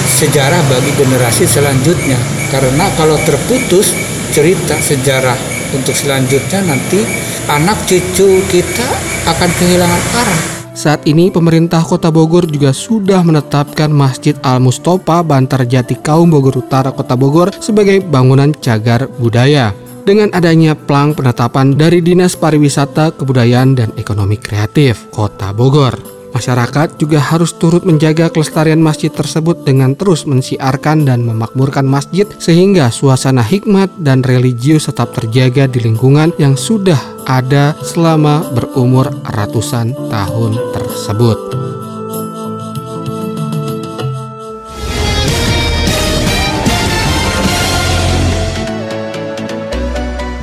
sejarah 0.07 0.63
bagi 0.71 0.93
generasi 0.95 1.45
selanjutnya. 1.45 2.17
Karena 2.47 2.87
kalau 2.95 3.19
terputus 3.27 3.91
cerita 4.31 4.79
sejarah 4.79 5.56
untuk 5.75 5.95
selanjutnya 5.97 6.63
nanti 6.63 7.03
anak 7.51 7.79
cucu 7.87 8.43
kita 8.51 8.89
akan 9.27 9.51
kehilangan 9.57 10.03
arah. 10.23 10.43
Saat 10.77 11.09
ini 11.09 11.33
pemerintah 11.33 11.81
Kota 11.81 12.13
Bogor 12.13 12.45
juga 12.45 12.69
sudah 12.77 13.25
menetapkan 13.25 13.89
Masjid 13.89 14.37
Al 14.45 14.61
Mustofa 14.61 15.25
Bantar 15.25 15.65
Jati 15.65 15.97
Kaum 15.97 16.29
Bogor 16.29 16.61
Utara 16.61 16.93
Kota 16.93 17.17
Bogor 17.17 17.49
sebagai 17.65 18.05
bangunan 18.05 18.53
cagar 18.53 19.09
budaya 19.17 19.73
dengan 20.07 20.31
adanya 20.37 20.77
plang 20.77 21.17
penetapan 21.17 21.75
dari 21.75 21.99
Dinas 21.99 22.39
Pariwisata, 22.39 23.17
Kebudayaan, 23.19 23.75
dan 23.75 23.91
Ekonomi 23.99 24.39
Kreatif 24.39 25.11
Kota 25.11 25.51
Bogor. 25.51 26.16
Masyarakat 26.35 26.99
juga 26.99 27.23
harus 27.23 27.55
turut 27.55 27.87
menjaga 27.87 28.33
kelestarian 28.33 28.83
masjid 28.83 29.13
tersebut 29.13 29.63
dengan 29.63 29.95
terus 29.95 30.27
mensiarkan 30.27 31.07
dan 31.07 31.23
memakmurkan 31.23 31.87
masjid 31.87 32.27
sehingga 32.41 32.91
suasana 32.91 33.45
hikmat 33.45 33.93
dan 34.01 34.27
religius 34.27 34.91
tetap 34.91 35.15
terjaga 35.15 35.71
di 35.71 35.85
lingkungan 35.85 36.35
yang 36.41 36.59
sudah 36.59 36.99
ada 37.27 37.75
selama 37.83 38.55
berumur 38.55 39.11
ratusan 39.27 39.95
tahun 40.11 40.53
tersebut. 40.75 41.46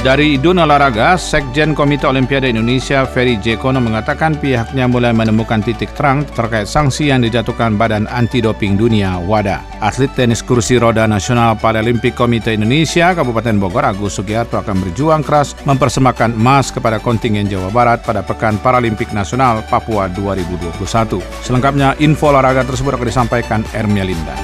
Dari 0.03 0.35
dunia 0.35 0.67
olahraga, 0.67 1.15
Sekjen 1.15 1.71
Komite 1.71 2.03
Olimpiade 2.11 2.51
Indonesia 2.51 3.07
Ferry 3.07 3.39
Jekono 3.39 3.79
mengatakan 3.79 4.35
pihaknya 4.35 4.83
mulai 4.83 5.15
menemukan 5.15 5.63
titik 5.63 5.95
terang 5.95 6.27
terkait 6.27 6.67
sanksi 6.67 7.07
yang 7.07 7.23
dijatuhkan 7.23 7.79
Badan 7.79 8.11
Anti 8.11 8.43
Doping 8.43 8.75
Dunia 8.75 9.15
WADA. 9.23 9.63
Atlet 9.79 10.11
tenis 10.11 10.43
kursi 10.43 10.75
roda 10.75 11.07
nasional 11.07 11.55
Paralimpik 11.55 12.19
Komite 12.19 12.51
Indonesia 12.51 13.15
Kabupaten 13.15 13.55
Bogor 13.55 13.87
Agus 13.87 14.19
Sugiharto 14.19 14.59
akan 14.59 14.83
berjuang 14.83 15.23
keras 15.23 15.55
mempersembahkan 15.63 16.35
emas 16.35 16.75
kepada 16.75 16.99
kontingen 16.99 17.47
Jawa 17.47 17.71
Barat 17.71 18.03
pada 18.03 18.27
Pekan 18.27 18.59
Paralimpik 18.59 19.15
Nasional 19.15 19.63
Papua 19.71 20.11
2021. 20.11 21.23
Selengkapnya 21.47 21.95
info 22.03 22.27
olahraga 22.27 22.67
tersebut 22.67 22.99
akan 22.99 23.07
disampaikan 23.07 23.63
Ermelinda. 23.71 24.35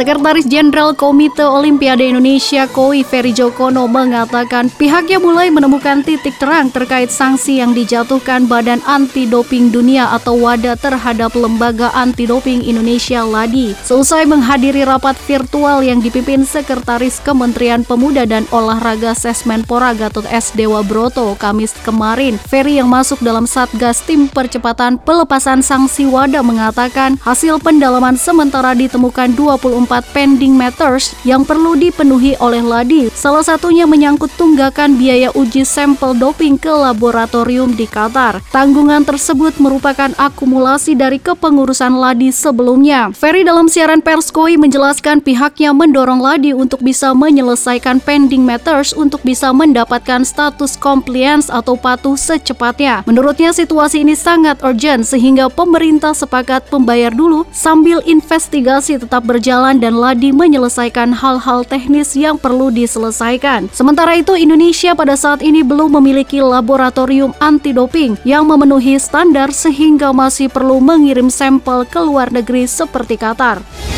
Sekretaris 0.00 0.48
Jenderal 0.48 0.96
Komite 0.96 1.44
Olimpiade 1.44 2.08
Indonesia 2.08 2.64
Koi 2.64 3.04
Ferry 3.04 3.36
Jokono 3.36 3.84
mengatakan 3.84 4.72
pihaknya 4.72 5.20
mulai 5.20 5.52
menemukan 5.52 6.00
titik 6.00 6.40
terang 6.40 6.72
terkait 6.72 7.12
sanksi 7.12 7.60
yang 7.60 7.76
dijatuhkan 7.76 8.48
Badan 8.48 8.80
Anti 8.88 9.28
Doping 9.28 9.68
Dunia 9.68 10.08
atau 10.16 10.40
WADA 10.40 10.80
terhadap 10.80 11.36
Lembaga 11.36 11.92
Anti 11.92 12.24
Doping 12.24 12.64
Indonesia 12.64 13.20
LADI. 13.28 13.76
Selesai 13.84 14.24
menghadiri 14.24 14.88
rapat 14.88 15.20
virtual 15.28 15.84
yang 15.84 16.00
dipimpin 16.00 16.48
Sekretaris 16.48 17.20
Kementerian 17.20 17.84
Pemuda 17.84 18.24
dan 18.24 18.48
Olahraga 18.56 19.12
Sesmenpora 19.12 19.92
Gatot 19.92 20.24
S. 20.32 20.56
Dewa 20.56 20.80
Broto 20.80 21.36
Kamis 21.36 21.76
kemarin, 21.84 22.40
Ferry 22.48 22.80
yang 22.80 22.88
masuk 22.88 23.20
dalam 23.20 23.44
Satgas 23.44 24.00
Tim 24.08 24.32
Percepatan 24.32 24.96
Pelepasan 24.96 25.60
Sanksi 25.60 26.08
WADA 26.08 26.40
mengatakan 26.40 27.20
hasil 27.20 27.60
pendalaman 27.60 28.16
sementara 28.16 28.72
ditemukan 28.72 29.36
24 29.36 29.89
pending 29.98 30.54
matters 30.54 31.10
yang 31.26 31.42
perlu 31.42 31.74
dipenuhi 31.74 32.38
oleh 32.38 32.62
Ladi. 32.62 33.10
Salah 33.10 33.42
satunya 33.42 33.90
menyangkut 33.90 34.30
tunggakan 34.38 34.94
biaya 34.94 35.34
uji 35.34 35.66
sampel 35.66 36.14
doping 36.14 36.54
ke 36.54 36.70
laboratorium 36.70 37.74
di 37.74 37.90
Qatar. 37.90 38.38
Tanggungan 38.54 39.02
tersebut 39.02 39.58
merupakan 39.58 40.14
akumulasi 40.14 40.94
dari 40.94 41.18
kepengurusan 41.18 41.98
Ladi 41.98 42.30
sebelumnya. 42.30 43.10
Ferry 43.10 43.42
dalam 43.42 43.66
siaran 43.66 43.98
pers 43.98 44.30
Koi 44.30 44.54
menjelaskan 44.54 45.18
pihaknya 45.18 45.74
mendorong 45.74 46.22
Ladi 46.22 46.54
untuk 46.54 46.78
bisa 46.86 47.10
menyelesaikan 47.10 47.98
pending 47.98 48.46
matters 48.46 48.94
untuk 48.94 49.24
bisa 49.26 49.50
mendapatkan 49.50 50.22
status 50.22 50.78
compliance 50.78 51.50
atau 51.50 51.74
patuh 51.74 52.14
secepatnya. 52.14 53.02
Menurutnya 53.08 53.56
situasi 53.56 54.04
ini 54.04 54.12
sangat 54.12 54.60
urgent 54.60 55.08
sehingga 55.08 55.48
pemerintah 55.48 56.12
sepakat 56.12 56.68
membayar 56.68 57.08
dulu 57.08 57.48
sambil 57.48 58.04
investigasi 58.04 59.00
tetap 59.00 59.24
berjalan 59.24 59.79
dan 59.80 59.96
Ladi 59.96 60.30
menyelesaikan 60.30 61.16
hal-hal 61.16 61.64
teknis 61.64 62.12
yang 62.14 62.36
perlu 62.36 62.68
diselesaikan. 62.68 63.72
Sementara 63.72 64.14
itu, 64.20 64.36
Indonesia 64.36 64.92
pada 64.92 65.16
saat 65.16 65.40
ini 65.40 65.64
belum 65.64 65.96
memiliki 65.96 66.44
laboratorium 66.44 67.32
anti 67.40 67.72
doping 67.72 68.20
yang 68.28 68.46
memenuhi 68.46 69.00
standar 69.00 69.50
sehingga 69.50 70.12
masih 70.12 70.52
perlu 70.52 70.78
mengirim 70.78 71.32
sampel 71.32 71.88
ke 71.88 71.98
luar 71.98 72.28
negeri 72.30 72.68
seperti 72.68 73.16
Qatar. 73.16 73.89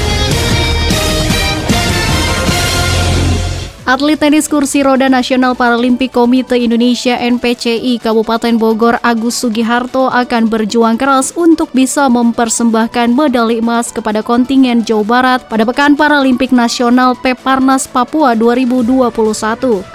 Atlet 3.83 4.15
tenis 4.15 4.47
kursi 4.47 4.79
roda 4.87 5.11
nasional 5.11 5.59
Paralimpik 5.59 6.15
Komite 6.15 6.55
Indonesia 6.55 7.19
NPCI 7.19 7.99
Kabupaten 7.99 8.55
Bogor 8.55 9.03
Agus 9.03 9.43
Sugiharto 9.43 10.07
akan 10.07 10.47
berjuang 10.47 10.95
keras 10.95 11.35
untuk 11.35 11.75
bisa 11.75 12.07
mempersembahkan 12.07 13.11
medali 13.11 13.59
emas 13.59 13.91
kepada 13.91 14.23
kontingen 14.23 14.87
Jawa 14.87 15.03
Barat 15.03 15.41
pada 15.51 15.67
Pekan 15.67 15.99
Paralimpik 15.99 16.55
Nasional 16.55 17.19
Peparnas 17.19 17.91
Papua 17.91 18.39
2021. 18.39 19.11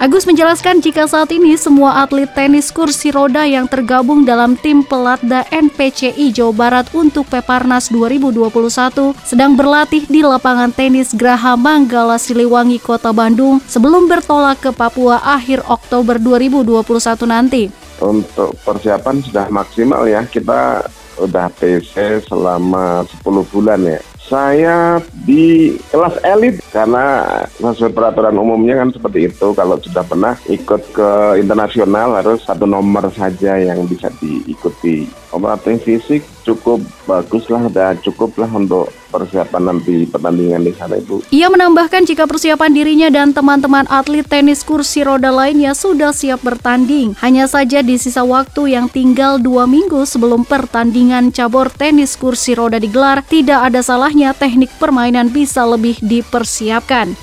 Agus 0.04 0.28
menjelaskan 0.28 0.84
jika 0.84 1.08
saat 1.08 1.32
ini 1.32 1.56
semua 1.56 2.04
atlet 2.04 2.28
tenis 2.36 2.76
kursi 2.76 3.16
roda 3.16 3.48
yang 3.48 3.72
tergabung 3.72 4.28
dalam 4.28 4.60
tim 4.60 4.84
pelatda 4.84 5.48
NPCI 5.48 6.36
Jawa 6.36 6.52
Barat 6.52 6.92
untuk 6.92 7.24
Peparnas 7.32 7.88
2021 7.88 8.52
sedang 9.24 9.56
berlatih 9.56 10.04
di 10.12 10.28
lapangan 10.28 10.76
tenis 10.76 11.16
Graha 11.16 11.56
Manggala 11.56 12.20
Siliwangi 12.20 12.84
Kota 12.84 13.16
Bandung 13.16 13.64
sebelum 13.78 14.10
bertolak 14.10 14.58
ke 14.58 14.74
Papua 14.74 15.22
akhir 15.22 15.62
Oktober 15.70 16.18
2021 16.18 16.82
nanti. 17.30 17.70
Untuk 18.02 18.58
persiapan 18.66 19.22
sudah 19.22 19.46
maksimal 19.54 20.10
ya, 20.10 20.26
kita 20.26 20.82
udah 21.22 21.54
PC 21.62 22.26
selama 22.26 23.06
10 23.06 23.46
bulan 23.54 23.86
ya. 23.86 24.02
Saya 24.28 25.00
di 25.24 25.78
kelas 25.94 26.20
elit 26.26 26.60
karena 26.74 27.24
sesuai 27.62 27.94
peraturan 27.94 28.36
umumnya 28.36 28.82
kan 28.82 28.90
seperti 28.92 29.30
itu. 29.30 29.54
Kalau 29.54 29.78
sudah 29.78 30.04
pernah 30.04 30.34
ikut 30.50 30.82
ke 30.92 31.12
internasional 31.38 32.18
harus 32.18 32.44
satu 32.44 32.66
nomor 32.66 33.08
saja 33.14 33.62
yang 33.62 33.86
bisa 33.86 34.10
diikuti. 34.20 35.08
Operating 35.32 35.80
fisik 35.80 36.26
cukup 36.48 36.80
bagus 37.04 37.52
lah, 37.52 37.68
dan 37.68 38.00
cukup 38.00 38.32
lah 38.40 38.48
untuk 38.56 38.88
persiapan 39.12 39.76
nanti 39.76 40.08
pertandingan 40.08 40.64
di 40.64 40.72
sana 40.76 40.96
itu. 41.00 41.20
Ia 41.32 41.52
menambahkan 41.52 42.08
jika 42.08 42.24
persiapan 42.24 42.72
dirinya 42.72 43.08
dan 43.12 43.36
teman-teman 43.36 43.84
atlet 43.92 44.24
tenis 44.24 44.64
kursi 44.64 45.04
roda 45.04 45.32
lainnya 45.32 45.76
sudah 45.76 46.16
siap 46.16 46.44
bertanding. 46.44 47.20
Hanya 47.20 47.48
saja 47.48 47.84
di 47.84 48.00
sisa 48.00 48.24
waktu 48.24 48.76
yang 48.76 48.88
tinggal 48.88 49.40
dua 49.40 49.68
minggu 49.68 50.08
sebelum 50.08 50.48
pertandingan 50.48 51.36
cabur 51.36 51.68
tenis 51.68 52.16
kursi 52.16 52.56
roda 52.56 52.80
digelar, 52.80 53.24
tidak 53.28 53.68
ada 53.68 53.84
salahnya 53.84 54.32
teknik 54.32 54.72
permainan 54.80 55.28
bisa 55.32 55.68
lebih 55.68 56.00
dipersiapkan. 56.00 57.16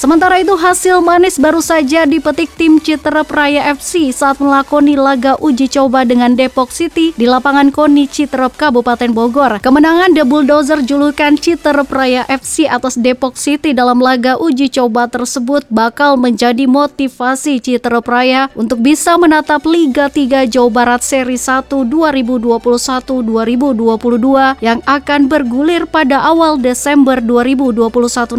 Sementara 0.00 0.40
itu 0.40 0.56
hasil 0.56 1.04
manis 1.04 1.36
baru 1.36 1.60
saja 1.60 2.08
dipetik 2.08 2.48
tim 2.56 2.80
Citra 2.80 3.20
Praya 3.20 3.68
FC 3.76 4.08
saat 4.16 4.40
melakoni 4.40 4.96
laga 4.96 5.36
uji 5.36 5.68
coba 5.68 6.08
dengan 6.08 6.32
Depok 6.32 6.72
City 6.72 7.12
di 7.20 7.28
lapangan 7.28 7.68
Koni 7.68 8.08
Citerep 8.08 8.56
Kabupaten 8.56 9.12
Bogor. 9.12 9.60
Kemenangan 9.60 10.16
The 10.16 10.24
Bulldozer 10.24 10.80
julukan 10.88 11.36
Citra 11.36 11.84
Praya 11.84 12.24
FC 12.32 12.64
atas 12.64 12.96
Depok 12.96 13.36
City 13.36 13.76
dalam 13.76 14.00
laga 14.00 14.40
uji 14.40 14.72
coba 14.72 15.04
tersebut 15.04 15.68
bakal 15.68 16.16
menjadi 16.16 16.64
motivasi 16.64 17.60
Citra 17.60 18.00
Praya 18.00 18.48
untuk 18.56 18.80
bisa 18.80 19.20
menatap 19.20 19.68
Liga 19.68 20.08
3 20.08 20.48
Jawa 20.48 20.72
Barat 20.72 21.04
Seri 21.04 21.36
1 21.36 21.76
2021-2022 21.76 24.64
yang 24.64 24.80
akan 24.88 25.28
bergulir 25.28 25.84
pada 25.84 26.24
awal 26.24 26.56
Desember 26.56 27.20
2021 27.20 27.84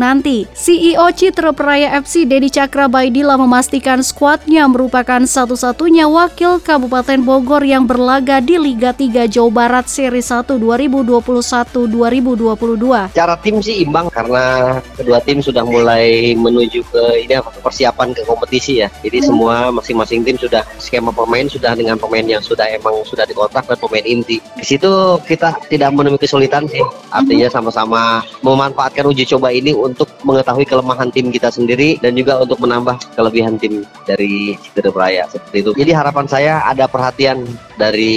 nanti. 0.02 0.50
CEO 0.58 1.06
Peraya 1.52 2.00
FC 2.04 2.28
Dedi 2.28 2.52
Cakra 2.52 2.92
Baidila 2.92 3.40
memastikan 3.40 4.04
skuadnya 4.04 4.68
merupakan 4.68 5.24
satu-satunya 5.24 6.12
wakil 6.12 6.60
Kabupaten 6.60 7.24
Bogor 7.24 7.64
yang 7.64 7.88
berlaga 7.88 8.44
di 8.44 8.60
Liga 8.60 8.92
3 8.92 9.32
Jawa 9.32 9.50
Barat 9.50 9.88
Seri 9.88 10.20
1 10.20 10.60
2021-2022. 10.60 13.16
Cara 13.16 13.40
tim 13.40 13.64
sih 13.64 13.88
imbang 13.88 14.12
karena 14.12 14.76
kedua 14.94 15.24
tim 15.24 15.40
sudah 15.40 15.64
mulai 15.64 16.36
menuju 16.36 16.84
ke 16.92 17.24
ini 17.26 17.40
persiapan 17.64 18.12
ke 18.14 18.22
kompetisi 18.28 18.84
ya. 18.86 18.92
Jadi 19.02 19.24
hmm. 19.24 19.28
semua 19.32 19.72
masing-masing 19.74 20.22
tim 20.28 20.38
sudah 20.38 20.62
skema 20.78 21.10
pemain 21.16 21.48
sudah 21.48 21.72
dengan 21.74 21.98
pemain 21.98 22.28
yang 22.28 22.44
sudah 22.44 22.68
emang 22.70 23.02
sudah 23.08 23.26
dikontrak 23.26 23.66
dan 23.66 23.80
pemain 23.80 24.06
inti. 24.06 24.44
Di 24.60 24.66
situ 24.68 24.92
kita 25.26 25.58
tidak 25.72 25.90
menemui 25.96 26.20
kesulitan 26.22 26.70
sih. 26.70 26.84
Artinya 27.10 27.50
hmm. 27.50 27.56
sama-sama 27.56 28.22
memanfaatkan 28.46 29.10
uji 29.10 29.26
coba 29.26 29.50
ini 29.50 29.74
untuk 29.74 30.06
mengetahui 30.22 30.70
kelemahan 30.70 31.10
tim 31.10 31.34
kita 31.34 31.40
kita 31.41 31.58
sendiri 31.58 31.97
dan 31.97 32.13
juga 32.13 32.38
untuk 32.38 32.62
menambah 32.62 33.17
kelebihan 33.17 33.58
tim 33.58 33.82
dari 34.06 34.54
Citra 34.62 34.93
Raya 34.93 35.25
seperti 35.25 35.65
itu. 35.65 35.71
Jadi 35.73 35.89
harapan 35.89 36.30
saya 36.30 36.62
ada 36.69 36.86
perhatian 36.86 37.49
dari 37.82 38.13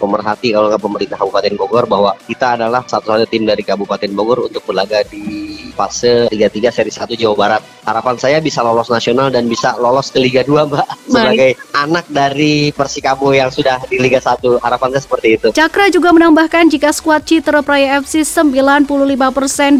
pemerhati 0.00 0.56
kalau 0.56 0.72
nggak 0.72 0.80
pemerintah 0.80 1.20
Kabupaten 1.20 1.54
Bogor 1.60 1.84
bahwa 1.84 2.16
kita 2.24 2.56
adalah 2.56 2.80
satu-satunya 2.88 3.28
tim 3.28 3.44
dari 3.44 3.60
Kabupaten 3.60 4.08
Bogor 4.16 4.48
untuk 4.48 4.64
berlaga 4.64 5.04
di 5.04 5.60
fase 5.76 6.28
Liga 6.32 6.48
3 6.48 6.72
seri 6.72 6.88
1 6.88 7.20
Jawa 7.20 7.36
Barat. 7.36 7.62
Harapan 7.84 8.16
saya 8.16 8.38
bisa 8.40 8.60
lolos 8.64 8.88
nasional 8.88 9.28
dan 9.28 9.48
bisa 9.48 9.76
lolos 9.76 10.08
ke 10.08 10.20
Liga 10.20 10.40
2 10.44 10.68
Mbak 10.68 10.88
sebagai 11.08 11.50
anak 11.76 12.06
dari 12.08 12.72
Persikabo 12.72 13.32
yang 13.36 13.52
sudah 13.52 13.80
di 13.88 14.00
Liga 14.00 14.20
1. 14.20 14.60
Harapan 14.60 14.88
saya 14.96 15.02
seperti 15.04 15.28
itu. 15.36 15.48
Cakra 15.52 15.92
juga 15.92 16.12
menambahkan 16.16 16.72
jika 16.72 16.92
skuad 16.92 17.24
Citerep 17.28 17.68
Raya 17.68 18.00
FC 18.00 18.24
95% 18.24 18.84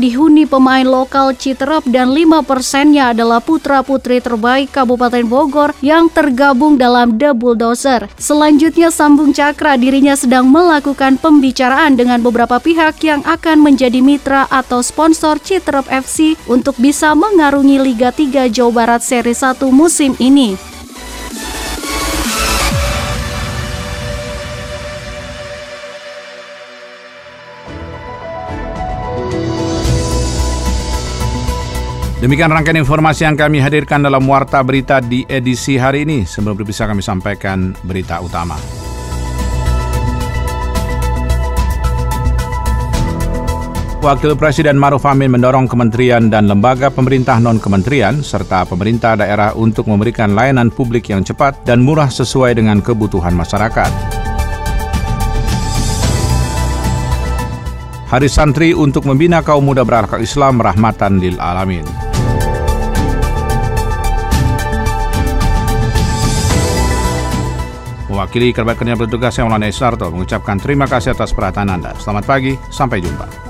dihuni 0.00 0.44
pemain 0.44 0.84
lokal 0.84 1.32
Citerep 1.36 1.84
dan 1.88 2.12
5 2.12 2.44
persennya 2.44 3.12
adalah 3.16 3.40
putra-putri 3.40 4.20
terbaik 4.20 4.72
Kabupaten 4.72 5.24
Bogor 5.24 5.72
yang 5.80 6.08
tergabung 6.12 6.76
dalam 6.76 7.16
The 7.16 7.32
Bulldozer. 7.36 8.08
Selanjutnya 8.16 8.89
sambung 8.90 9.30
Cakra 9.30 9.78
dirinya 9.78 10.18
sedang 10.18 10.50
melakukan 10.50 11.16
pembicaraan 11.16 11.94
dengan 11.94 12.20
beberapa 12.20 12.58
pihak 12.58 13.00
yang 13.06 13.22
akan 13.22 13.62
menjadi 13.62 14.02
mitra 14.02 14.50
atau 14.50 14.82
sponsor 14.82 15.38
Citerep 15.38 15.86
FC 15.88 16.34
untuk 16.50 16.76
bisa 16.76 17.14
mengarungi 17.14 17.78
Liga 17.78 18.10
3 18.10 18.50
Jawa 18.50 18.84
Barat 18.84 19.02
Seri 19.06 19.32
1 19.32 19.62
musim 19.70 20.18
ini. 20.18 20.58
Demikian 32.20 32.52
rangkaian 32.52 32.76
informasi 32.76 33.24
yang 33.24 33.32
kami 33.32 33.64
hadirkan 33.64 34.04
dalam 34.04 34.20
Warta 34.28 34.60
Berita 34.60 35.00
di 35.00 35.24
edisi 35.24 35.80
hari 35.80 36.04
ini. 36.04 36.28
Sebelum 36.28 36.52
berpisah 36.52 36.84
kami 36.84 37.00
sampaikan 37.00 37.72
berita 37.80 38.20
utama. 38.20 38.60
Wakil 44.04 44.36
Presiden 44.36 44.76
Maruf 44.76 45.08
Amin 45.08 45.32
mendorong 45.32 45.64
kementerian 45.64 46.28
dan 46.28 46.44
lembaga 46.44 46.92
pemerintah 46.92 47.40
non-kementerian 47.40 48.20
serta 48.20 48.68
pemerintah 48.68 49.16
daerah 49.16 49.56
untuk 49.56 49.88
memberikan 49.88 50.36
layanan 50.36 50.68
publik 50.68 51.08
yang 51.08 51.24
cepat 51.24 51.64
dan 51.64 51.80
murah 51.80 52.12
sesuai 52.12 52.52
dengan 52.52 52.84
kebutuhan 52.84 53.32
masyarakat. 53.32 53.92
Hari 58.12 58.28
Santri 58.28 58.76
untuk 58.76 59.08
membina 59.08 59.40
kaum 59.40 59.64
muda 59.64 59.88
berakhlak 59.88 60.20
Islam 60.20 60.60
rahmatan 60.60 61.16
lil 61.16 61.40
alamin. 61.40 62.09
Mewakili 68.10 68.50
kerabat 68.50 68.74
kerja 68.74 68.98
bertugas 68.98 69.38
yang 69.38 69.46
Maulana 69.46 69.70
Isarto 69.70 70.10
mengucapkan 70.10 70.58
terima 70.58 70.90
kasih 70.90 71.14
atas 71.14 71.30
perhatian 71.30 71.70
Anda. 71.70 71.94
Selamat 71.94 72.26
pagi, 72.26 72.58
sampai 72.66 72.98
jumpa. 72.98 73.49